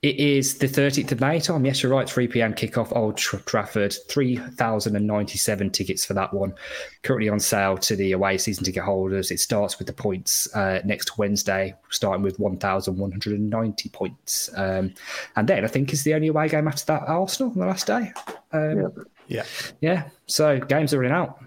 [0.00, 1.64] It is the 13th of May, Tom.
[1.64, 2.08] Yes, you're right.
[2.08, 2.54] 3 p.m.
[2.54, 3.92] kickoff, Old Tra- Trafford.
[4.08, 6.54] 3,097 tickets for that one.
[7.02, 9.32] Currently on sale to the away season ticket holders.
[9.32, 14.50] It starts with the points uh, next Wednesday, starting with 1,190 points.
[14.54, 14.94] Um,
[15.34, 17.88] and then I think is the only away game after that Arsenal on the last
[17.88, 18.12] day.
[18.52, 18.92] Um,
[19.26, 19.44] Yeah.
[19.80, 20.08] yeah.
[20.26, 21.42] So games are running out.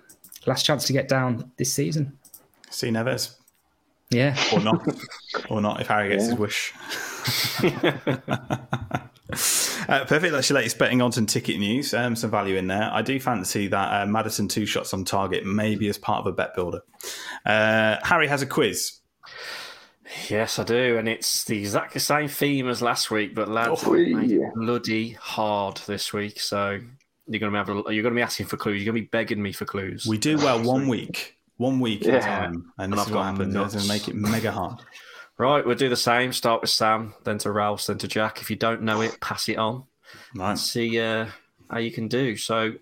[0.45, 2.18] Last chance to get down this season.
[2.70, 3.36] See you, Neves.
[4.12, 4.38] Yeah.
[4.53, 4.88] Or not.
[5.49, 6.74] or not if Harry gets his wish.
[9.88, 10.32] Uh, perfect.
[10.34, 11.93] That's your latest betting odds and ticket news.
[11.93, 12.89] Um, some value in there.
[12.93, 16.32] I do fancy that uh, Maddison two shots on target, maybe as part of a
[16.34, 16.82] bet builder.
[17.45, 18.99] Uh, Harry has a quiz.
[20.30, 23.93] Yes, I do, and it's the exact same theme as last week, but lads, Oh,
[23.95, 26.39] I've made it bloody hard this week.
[26.41, 26.80] So
[27.28, 28.82] you're going to have a, you're going to be asking for clues.
[28.84, 30.05] You're going to be begging me for clues.
[30.05, 32.18] We do well one week, one week at Yeah.
[32.18, 33.53] a time, and, And I've is what gone happens.
[33.53, 33.74] Nuts.
[33.74, 34.80] going to make it mega hard.
[35.38, 36.34] Right, we'll do the same.
[36.34, 38.41] Start with Sam, then to Rouse, then to Jack.
[38.41, 39.86] If you don't know it, pass it on.
[40.36, 40.57] Right.
[40.57, 41.28] See uh,
[41.70, 42.36] how you can do.
[42.36, 42.74] So,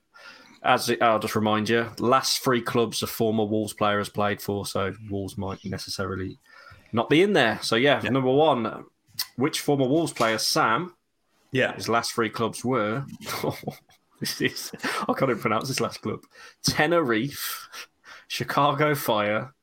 [0.63, 4.41] as it, I'll just remind you, last three clubs a former Wolves player has played
[4.41, 6.37] for, so Wolves might necessarily
[6.91, 7.59] not be in there.
[7.61, 8.83] So, yeah, number one,
[9.37, 10.95] which former Wolves player, Sam,
[11.51, 13.05] yeah, his last three clubs were.
[14.19, 14.71] this is
[15.07, 16.19] I can't even pronounce this last club.
[16.63, 17.69] Tenerife,
[18.29, 19.53] Chicago Fire,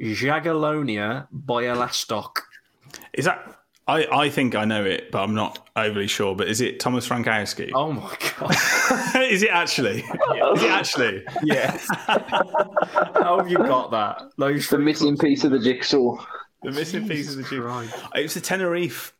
[0.00, 2.42] Jagiellonia, Bialystok.
[3.14, 3.54] Is that?
[3.88, 6.36] I, I think I know it, but I'm not overly sure.
[6.36, 7.70] But is it Thomas Frankowski?
[7.74, 9.22] Oh my god!
[9.30, 10.00] is it actually?
[10.00, 11.24] Is it actually?
[11.42, 11.86] Yes.
[13.14, 14.22] How have you got that?
[14.36, 16.22] Those the missing piece of the jigsaw.
[16.62, 17.80] The missing piece of the jigsaw.
[18.14, 19.14] It was the Tenerife.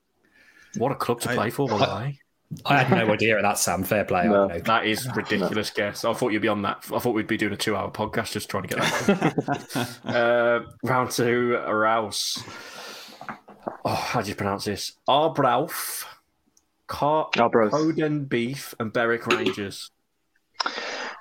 [0.77, 2.21] What a club to play for, by the way.
[2.65, 3.83] I had no idea of that, Sam.
[3.83, 4.21] Fair play.
[4.21, 4.59] I know.
[4.61, 6.05] That is ridiculous guess.
[6.05, 6.85] I thought you'd be on that.
[6.95, 9.99] I thought we'd be doing a two-hour podcast just trying to get that.
[10.05, 12.43] uh, round two, Rouse.
[13.85, 14.93] Oh, how do you pronounce this?
[15.09, 16.05] Arbrauf,
[16.87, 17.73] Car- Arbroath.
[17.73, 19.91] Cowdenbeath, and Berwick Rangers.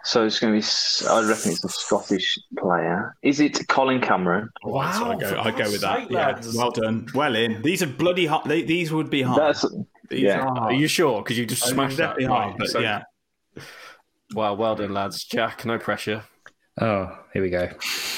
[0.04, 3.16] So it's going to be, I reckon it's a Scottish player.
[3.24, 4.50] Is it Colin Cameron?
[4.64, 6.12] Wow, So I go, I go with that.
[6.12, 7.08] Yeah, well done.
[7.16, 7.64] Well in.
[7.64, 8.48] These are bloody hot.
[8.48, 9.42] They, these would be hard.
[9.42, 9.66] That's,
[10.10, 10.39] These yeah.
[10.41, 11.22] are Are you sure?
[11.24, 12.18] Because you just Uh, smashed that.
[12.18, 13.03] definitely hard, Right, but so- yeah.
[14.34, 15.24] Well, well done, lads.
[15.24, 16.24] Jack, no pressure.
[16.82, 17.70] Oh, here we go.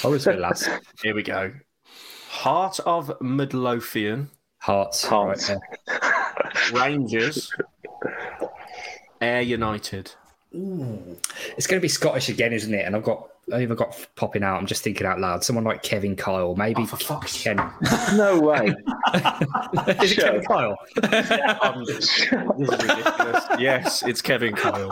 [0.04, 0.68] Always go lads.
[1.04, 1.54] Here we go.
[2.30, 4.30] Heart of Midlothian,
[4.60, 5.06] Hearts.
[5.06, 5.50] Hearts.
[5.52, 6.72] Right.
[6.74, 7.54] Rangers,
[9.22, 10.12] Ayr United.
[10.56, 11.18] Ooh.
[11.58, 12.86] It's going to be Scottish again, isn't it?
[12.86, 14.60] And I've got, I've even got popping out.
[14.60, 15.44] I'm just thinking out loud.
[15.44, 16.84] Someone like Kevin Kyle, maybe.
[16.84, 17.58] Oh, for fuck's Ken.
[18.16, 18.68] No way.
[20.02, 20.78] Is it Kevin Kyle?
[21.62, 23.46] Um, this is ridiculous.
[23.60, 24.92] Yes, it's Kevin Kyle.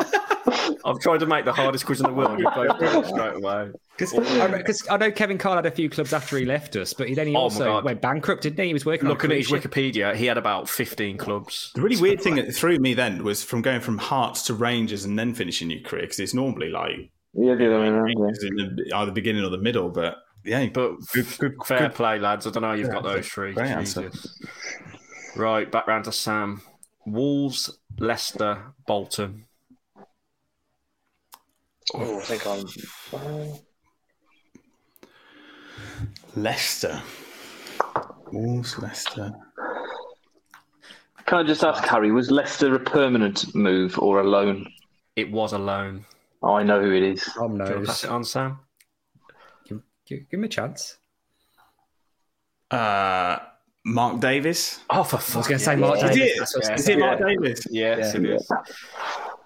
[0.86, 2.40] I've tried to make the hardest quiz in the world.
[2.40, 3.72] You both it straight away.
[3.98, 7.28] Because I, know Kevin Kyle had a few clubs after he left us, but then
[7.28, 8.68] he Oh also went bankrupt, didn't he?
[8.68, 9.50] He was working Looking on at his.
[9.50, 11.72] Wikipedia, he had about 15 clubs.
[11.76, 15.06] The really weird thing that threw me then was from going from Hearts to Rangers
[15.06, 18.48] and then finishing your career because it's normally like Yeah, the other way around, yeah.
[18.48, 19.90] In the, either beginning or the middle.
[19.90, 21.94] But yeah, But good, good, fair good.
[21.96, 22.48] play, lads.
[22.48, 23.54] I don't know how you've got those three.
[23.54, 24.10] Great answer.
[25.36, 26.62] Right, back round to Sam.
[27.06, 29.46] Wolves, Leicester, Bolton.
[31.94, 32.66] Oh, I think I'm.
[36.36, 37.02] Leicester.
[38.32, 39.34] Wolves, Leicester.
[41.26, 44.68] Can I just ask, Harry, was Leicester a permanent move or a loan?
[45.16, 46.06] It was a loan.
[46.46, 47.24] Oh, I know who it is.
[47.24, 47.88] Tom Do you want to knows.
[47.88, 48.60] pass it on, Sam?
[49.68, 50.98] Give, give, give him a chance.
[52.70, 53.38] Uh,
[53.86, 54.80] Mark Davies.
[54.90, 56.22] Oh, for I was fuck going to say Mark Is Davies.
[56.22, 56.36] it?
[56.40, 57.06] That's what I was Is it thinking.
[57.08, 57.68] Mark Davies?
[57.72, 58.20] Yes, Yeah.
[58.22, 58.52] it is.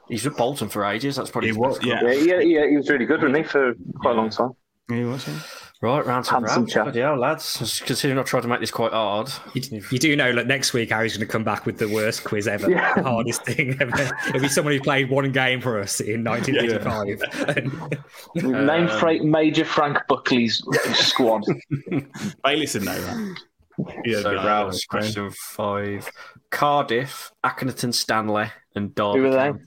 [0.10, 1.16] He's with Bolton for ages.
[1.18, 2.02] That's probably He was, yeah.
[2.04, 4.52] Yeah, yeah, yeah, he was really good, wasn't he, for quite a long time.
[4.90, 5.40] He was, yeah.
[5.82, 6.70] Right, round to Handsome round.
[6.70, 6.94] chap.
[6.94, 7.82] Yeah, lads.
[7.86, 9.30] Considering I tried to make this quite hard.
[9.54, 12.26] You, you do know that next week Harry's going to come back with the worst
[12.26, 12.96] quiz ever, Yeah.
[12.96, 14.12] the hardest thing ever.
[14.28, 18.04] It'll be someone who played one game for us in 1985.
[18.36, 20.62] Name um, Fra- Major Frank Buckley's
[20.96, 21.44] squad.
[22.44, 23.38] Bayliss would know that.
[24.04, 26.12] Yeah, So yeah, Rouse, question five.
[26.50, 29.60] Cardiff, Accrington Stanley, and Derby Who are they?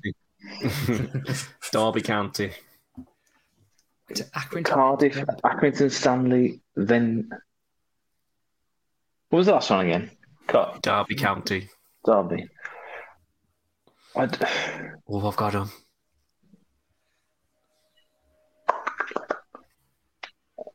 [0.68, 1.38] County.
[1.72, 2.50] Derby County.
[4.14, 4.64] Accrington.
[4.64, 7.28] Cardiff, Accrington, Stanley, then.
[9.28, 10.10] What was the last one again?
[10.46, 11.68] Car- Derby County.
[12.04, 12.48] Derby.
[14.14, 14.36] I'd...
[15.08, 15.70] Oh, I've got them.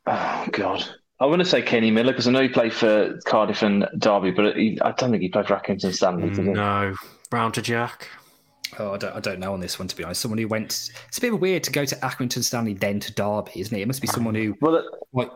[0.06, 0.84] Oh, God.
[1.20, 4.30] I want to say Kenny Miller because I know he played for Cardiff and Derby,
[4.30, 6.30] but he, I don't think he played for Accrington Stanley.
[6.30, 6.52] Did he?
[6.52, 6.94] No.
[7.30, 8.08] Round to Jack.
[8.78, 10.20] Oh, I don't, I don't know on this one, to be honest.
[10.20, 10.90] Someone who went.
[11.08, 13.80] It's a bit weird to go to Accrington Stanley, then to Derby, isn't it?
[13.82, 14.54] It must be someone who.
[14.60, 15.30] Well, Like,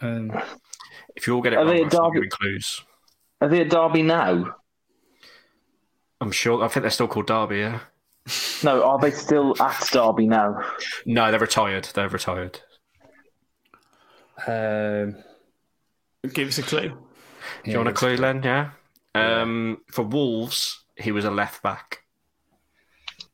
[0.00, 0.30] um,
[1.14, 2.26] If you all get it Are wrong, they I'll at start Derby?
[2.26, 2.82] giving clues.
[3.40, 4.54] are they at Derby now?
[6.20, 6.62] I'm sure.
[6.62, 7.80] I think they're still called Derby, yeah?
[8.64, 10.60] No, are they still at Derby now?
[11.06, 11.88] No, they're retired.
[11.94, 12.60] They're retired.
[14.46, 15.16] um,
[16.32, 16.88] Give us a clue.
[17.64, 18.42] Do you want a clue, Len?
[18.42, 18.70] Yeah.
[19.14, 22.02] Um, for Wolves, he was a left back.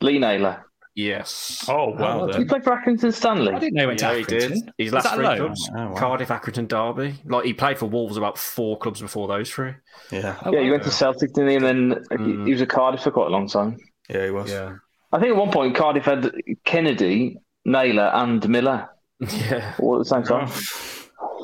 [0.02, 0.64] Lee Naylor.
[0.94, 1.64] Yes.
[1.70, 2.48] Oh, well He then.
[2.48, 3.54] played for Accrington Stanley.
[3.54, 4.50] I didn't know he went to Yeah, he did.
[4.52, 4.68] Accrington.
[4.76, 5.38] His last that three loan?
[5.38, 5.94] clubs: Oh, wow.
[5.94, 7.14] Cardiff, Accrington, Derby.
[7.24, 9.72] Like he played for Wolves about four clubs before those three.
[10.10, 10.36] Yeah.
[10.44, 11.56] Oh, Yeah, he went to Celtic, didn't he?
[11.56, 12.46] And then he- Mm.
[12.46, 13.78] he was at Cardiff for quite a long time.
[14.10, 14.50] Yeah, he was.
[14.50, 14.74] Yeah.
[15.12, 16.30] I think at one point Cardiff had
[16.64, 18.90] Kennedy, Naylor, and Miller
[19.20, 19.74] Yeah.
[19.78, 20.50] all at the same time.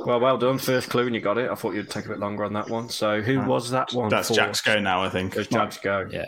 [0.05, 0.59] Well, well done.
[0.59, 1.51] First clue, and you got it.
[1.51, 2.89] I thought you'd take a bit longer on that one.
[2.91, 4.11] So, who was that one?
[4.11, 4.35] That's for?
[4.35, 5.35] Jack's go now, I think.
[5.35, 6.07] Goes Jack's go.
[6.11, 6.27] Yeah.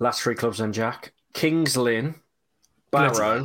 [0.00, 1.12] Last three clubs then, Jack.
[1.32, 2.14] Kings Lynn,
[2.90, 3.44] Barrow,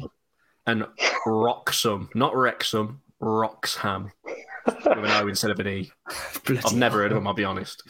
[0.65, 0.85] and
[1.25, 2.09] Wroxham.
[2.15, 4.11] Not Wrexham, Wroxham.
[4.65, 5.91] With an O instead of an E.
[6.47, 7.83] I've never heard of them, I'll be honest.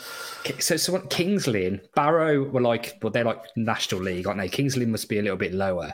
[0.60, 4.50] So, so what, Kings Lynn, Barrow were like, well, they're like National League, aren't they?
[4.50, 5.94] Kings Lynn must be a little bit lower.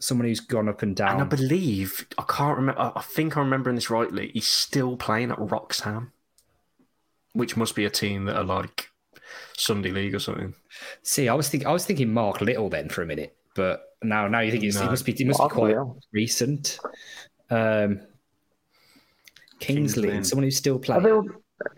[0.00, 1.12] Someone who's gone up and down.
[1.12, 5.30] And I believe, I can't remember, I- think I'm remembering this rightly, he's still playing
[5.30, 6.12] at Wroxham,
[7.32, 8.90] which must be a team that are like
[9.56, 10.54] Sunday League or something.
[11.02, 14.26] See, I was thinking, I was thinking Mark Little then for a minute, but now,
[14.28, 14.84] now you think it's, No.
[14.86, 16.00] it must be, it must Mark be quite Little.
[16.12, 16.78] recent.
[17.50, 18.00] Um,
[19.60, 20.24] Kings Kings Lynn, Lynn.
[20.24, 21.02] someone who's still Are playing.
[21.04, 21.28] they all,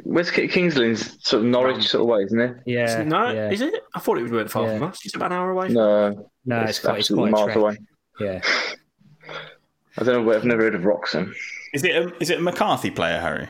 [0.05, 2.57] where's Ki- Kings Lynn's sort of Norwich sort of way, isn't it?
[2.65, 3.51] yeah, no, yeah.
[3.51, 3.75] is it?
[3.95, 4.79] I thought it was went far Yeah.
[4.79, 5.01] from us.
[5.05, 5.69] It's about an hour away.
[5.69, 7.57] No, No, it's, quite, it's absolutely quite a miles trek.
[7.57, 7.79] away.
[8.21, 8.41] Yeah.
[9.99, 10.33] I don't know.
[10.33, 11.35] I've never heard of Wroxham.
[11.73, 13.49] Is it a, is it a McCarthy player, Harry?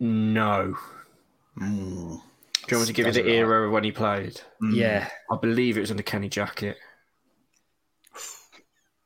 [0.00, 0.76] No.
[2.66, 4.40] Do you want me to give you the era of when he played?
[4.72, 5.08] Yeah.
[5.30, 6.76] I believe it was under Kenny Jackett.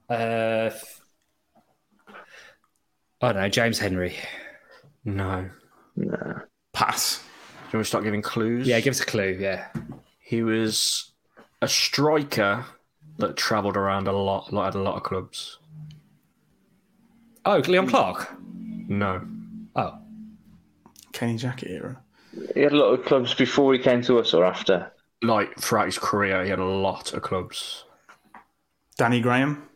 [0.08, 1.00] Uh, f-
[3.20, 4.14] I don't know, James Henry.
[5.04, 5.48] No.
[5.96, 6.40] No.
[6.72, 7.18] Pass.
[7.18, 8.66] Do you want me to start giving clues?
[8.66, 9.36] Yeah, give us a clue.
[9.40, 9.68] Yeah.
[10.20, 11.12] He was
[11.62, 12.64] a striker
[13.18, 15.58] that travelled around a lot, like, had a lot of clubs.
[17.46, 18.36] Oh, Leon Clarke.
[18.88, 19.26] No.
[19.74, 19.98] Oh,
[21.12, 22.02] Kenny Jackett era.
[22.54, 24.90] He had a lot of clubs before he came to us or after.
[25.22, 27.84] Like, throughout his career, he had a lot of clubs.
[28.98, 29.68] Danny Graham.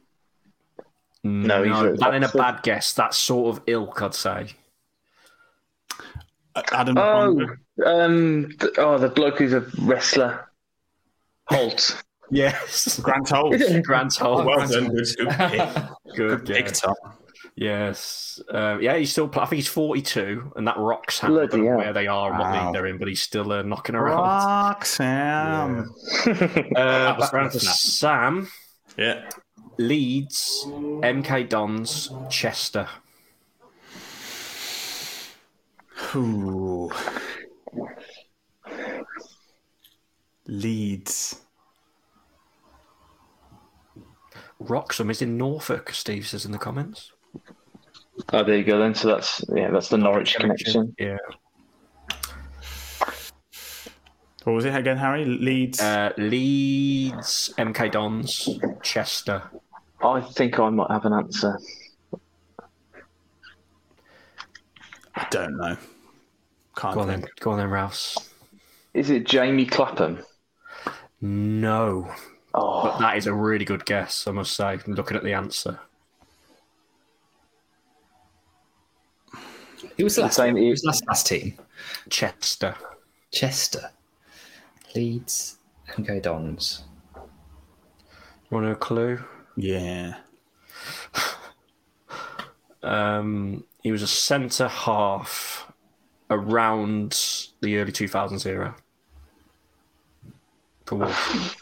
[1.23, 2.95] No, he's no at that ain't a bad guess.
[2.95, 4.49] That sort of ilk, I'd say.
[6.73, 6.97] Adam.
[6.99, 7.61] Oh, Bonder.
[7.85, 8.49] um,
[8.79, 10.49] oh, the bloke who's a wrestler,
[11.47, 12.03] Holt.
[12.33, 13.01] Yes.
[13.01, 13.57] Grant Holt.
[13.83, 14.47] Grant Holt.
[14.47, 14.95] well done.
[14.95, 15.69] Good, good pick.
[16.15, 16.93] Good, Big yeah.
[17.51, 17.67] Time.
[17.67, 18.41] Yes.
[18.51, 19.31] Um, yeah, he's still.
[19.35, 21.33] I think he's 42, and that rocks him.
[21.33, 21.77] I Bloody hell.
[21.77, 22.65] where they are and what Wow.
[22.67, 24.19] league they're in, but he's still uh, knocking around.
[24.81, 25.91] Wroxham.
[26.77, 28.49] Uh, was round to Sam.
[28.97, 29.29] Yeah.
[29.79, 32.87] Leeds, MK Dons, Chester.
[36.15, 36.91] Ooh.
[40.47, 41.41] Leeds.
[44.59, 47.13] Wroxham is in Norfolk, Steve says in the comments.
[48.33, 48.95] Oh, there you go then.
[48.95, 50.95] So that's yeah, that's the Norwich connection.
[50.99, 51.17] Yeah.
[54.45, 55.25] What was it again, Harry?
[55.25, 55.81] Leeds.
[55.81, 58.49] Uh, Leeds, MK Dons,
[58.83, 59.43] Chester.
[60.03, 61.59] I think I might have an answer.
[65.15, 65.77] I don't know.
[66.77, 67.21] Can't Go on think.
[67.23, 67.31] then.
[67.41, 68.17] Go on then, Rouse.
[68.95, 70.21] Is it Jamie Clapham?
[71.21, 72.11] No.
[72.55, 75.79] Oh, But that is a really good guess, I must say, looking at the answer.
[80.01, 80.37] Who was the The last?
[80.37, 81.55] same- Who was last, last team?
[82.09, 82.75] Chester.
[83.31, 83.91] Chester,
[84.97, 85.59] Leeds,
[85.95, 86.83] and Go Dons.
[88.51, 89.23] Want a clue?
[89.57, 90.17] Yeah.
[92.83, 95.71] Um, he was a centre half
[96.31, 97.13] around
[97.61, 98.75] the early 2000s era.
[100.87, 101.57] For Wolves.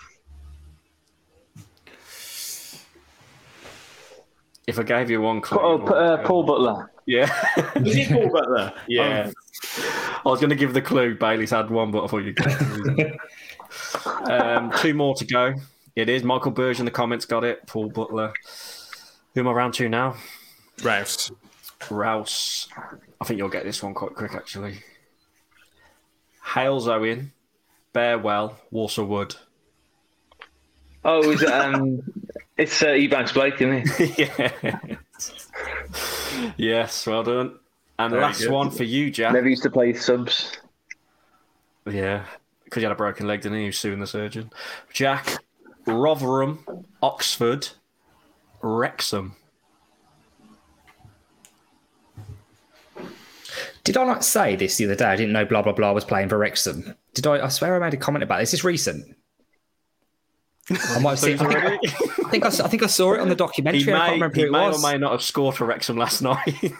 [4.66, 5.58] if I gave you one clue.
[5.60, 6.90] Oh, uh, Paul Butler.
[7.08, 7.32] Yeah.
[7.76, 8.74] Is it Paul Butler?
[8.86, 9.30] Yeah.
[9.64, 11.14] I was going to give the clue.
[11.14, 12.34] Bailey's had one, but I thought you
[14.30, 15.54] um, Two more to go.
[15.96, 17.66] It is Michael Burge in the comments got it.
[17.66, 18.34] Paul Butler.
[19.34, 20.16] Who am I round to now?
[20.82, 21.32] Rouse.
[21.90, 22.68] Rouse.
[23.20, 24.80] I think you'll get this one quite quick, actually.
[26.44, 27.30] Halesowen,
[27.94, 29.34] Bearwell, Walsall Wood.
[31.06, 32.02] Oh, is it, um,
[32.58, 34.18] it's uh, Ebanks Blake, isn't it?
[34.62, 34.96] yeah.
[36.56, 37.58] Yes, well done.
[37.98, 38.50] And Very last good.
[38.50, 39.32] one for you, Jack.
[39.32, 40.56] Never used to play subs.
[41.90, 42.24] Yeah,
[42.64, 43.62] because he had a broken leg, didn't he?
[43.62, 44.50] He was suing the surgeon.
[44.92, 45.42] Jack,
[45.86, 46.64] Rotherham,
[47.02, 47.68] Oxford,
[48.62, 49.34] Wrexham.
[53.84, 55.06] Did I not say this the other day?
[55.06, 56.94] I didn't know blah blah blah was playing for Wrexham.
[57.14, 57.46] Did I?
[57.46, 58.50] I swear I made a comment about this.
[58.50, 59.16] Is this recent?
[60.70, 61.38] I might have seen.
[62.28, 63.82] I think, I think I, s- I think I saw it on the documentary.
[63.82, 64.84] He I can't remember he who it may was.
[64.84, 66.54] or may not have scored for Wrexham last night.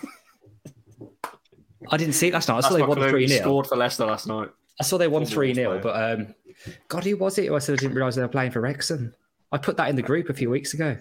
[1.91, 2.57] I didn't see it last night.
[2.57, 4.49] I saw That's they won three He 0 scored for Leicester last night.
[4.81, 6.35] I saw they won three Wolves 0 but um,
[6.89, 7.51] God, who was it?
[7.51, 9.15] I said I didn't realise they were playing for Wrexham.
[9.51, 10.97] I put that in the group a few weeks ago.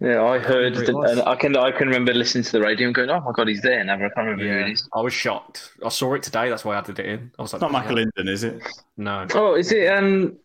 [0.00, 2.86] Yeah, I heard remember it and I can I can remember listening to the radio
[2.88, 4.88] and going, "Oh my god, he's there!" Never, I can't remember who it is.
[4.92, 5.70] I was shocked.
[5.84, 6.48] I saw it today.
[6.50, 7.30] That's why I added it in.
[7.38, 8.06] I was like, It's not Michael yeah.
[8.16, 8.60] Linden, is it?
[8.96, 9.86] No, Oh, is it?
[9.86, 10.36] Um,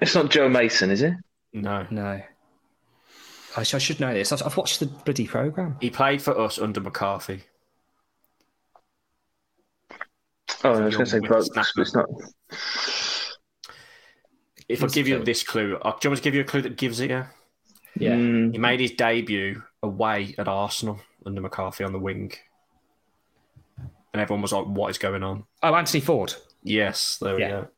[0.00, 1.14] it's not Joe Mason, is it?
[1.52, 1.86] No.
[1.90, 2.20] No,
[3.56, 4.30] I, sh- I should know this.
[4.32, 5.76] I've, I've watched the bloody program.
[5.80, 7.42] He played for us under McCarthy.
[10.62, 12.06] Oh, I was going to say, Young but it's not.
[14.68, 16.62] If I give you this clue, uh, do you want to give you a clue
[16.62, 17.24] that gives it you?
[17.98, 18.12] Yeah.
[18.14, 22.32] Mm, He made his debut away at Arsenal under McCarthy on the wing.
[24.12, 25.44] And everyone was like, what is going on?
[25.62, 26.34] Oh, Anthony Forde.
[26.62, 27.48] Yes, there we Yeah.
[27.50, 27.68] go.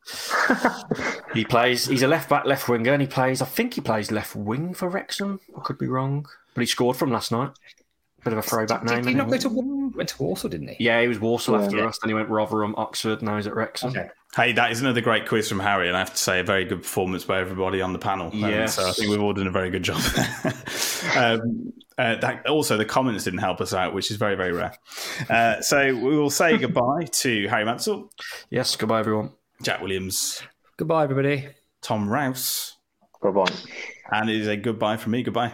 [1.33, 4.11] he plays, he's a left back, left winger, and he plays, I think he plays
[4.11, 5.39] left wing for Wrexham.
[5.57, 6.27] I could be wrong.
[6.53, 7.51] But he scored from last night.
[8.23, 9.01] Bit of a throwback name.
[9.03, 10.49] Did he not go to went to Walsall?
[10.49, 10.83] Didn't he?
[10.85, 11.65] Yeah, he was Walsall Yeah.
[11.65, 11.85] after Yeah.
[11.87, 11.99] us.
[11.99, 13.21] Then he went Rotherham, Oxford.
[13.21, 13.89] Now he's at Wrexham.
[13.89, 14.09] Okay.
[14.35, 16.65] Hey, that is another great quiz from Harry, and I have to say, a very
[16.65, 18.27] good performance by everybody on the panel.
[18.33, 19.97] Um, so I think we've all done a very good job.
[21.15, 24.73] um, uh, that, also, the comments didn't help us out, which is very, very rare.
[25.29, 28.09] Uh, so we will say goodbye to Harry Mansell,
[28.49, 29.31] Yes, goodbye, everyone.
[29.61, 30.41] Jack Williams,
[30.77, 31.49] Goodbye, everybody.
[31.81, 32.77] Tom Rouse,
[33.21, 33.45] bye bye.
[34.11, 35.21] and it is a goodbye from me.
[35.21, 35.53] Goodbye.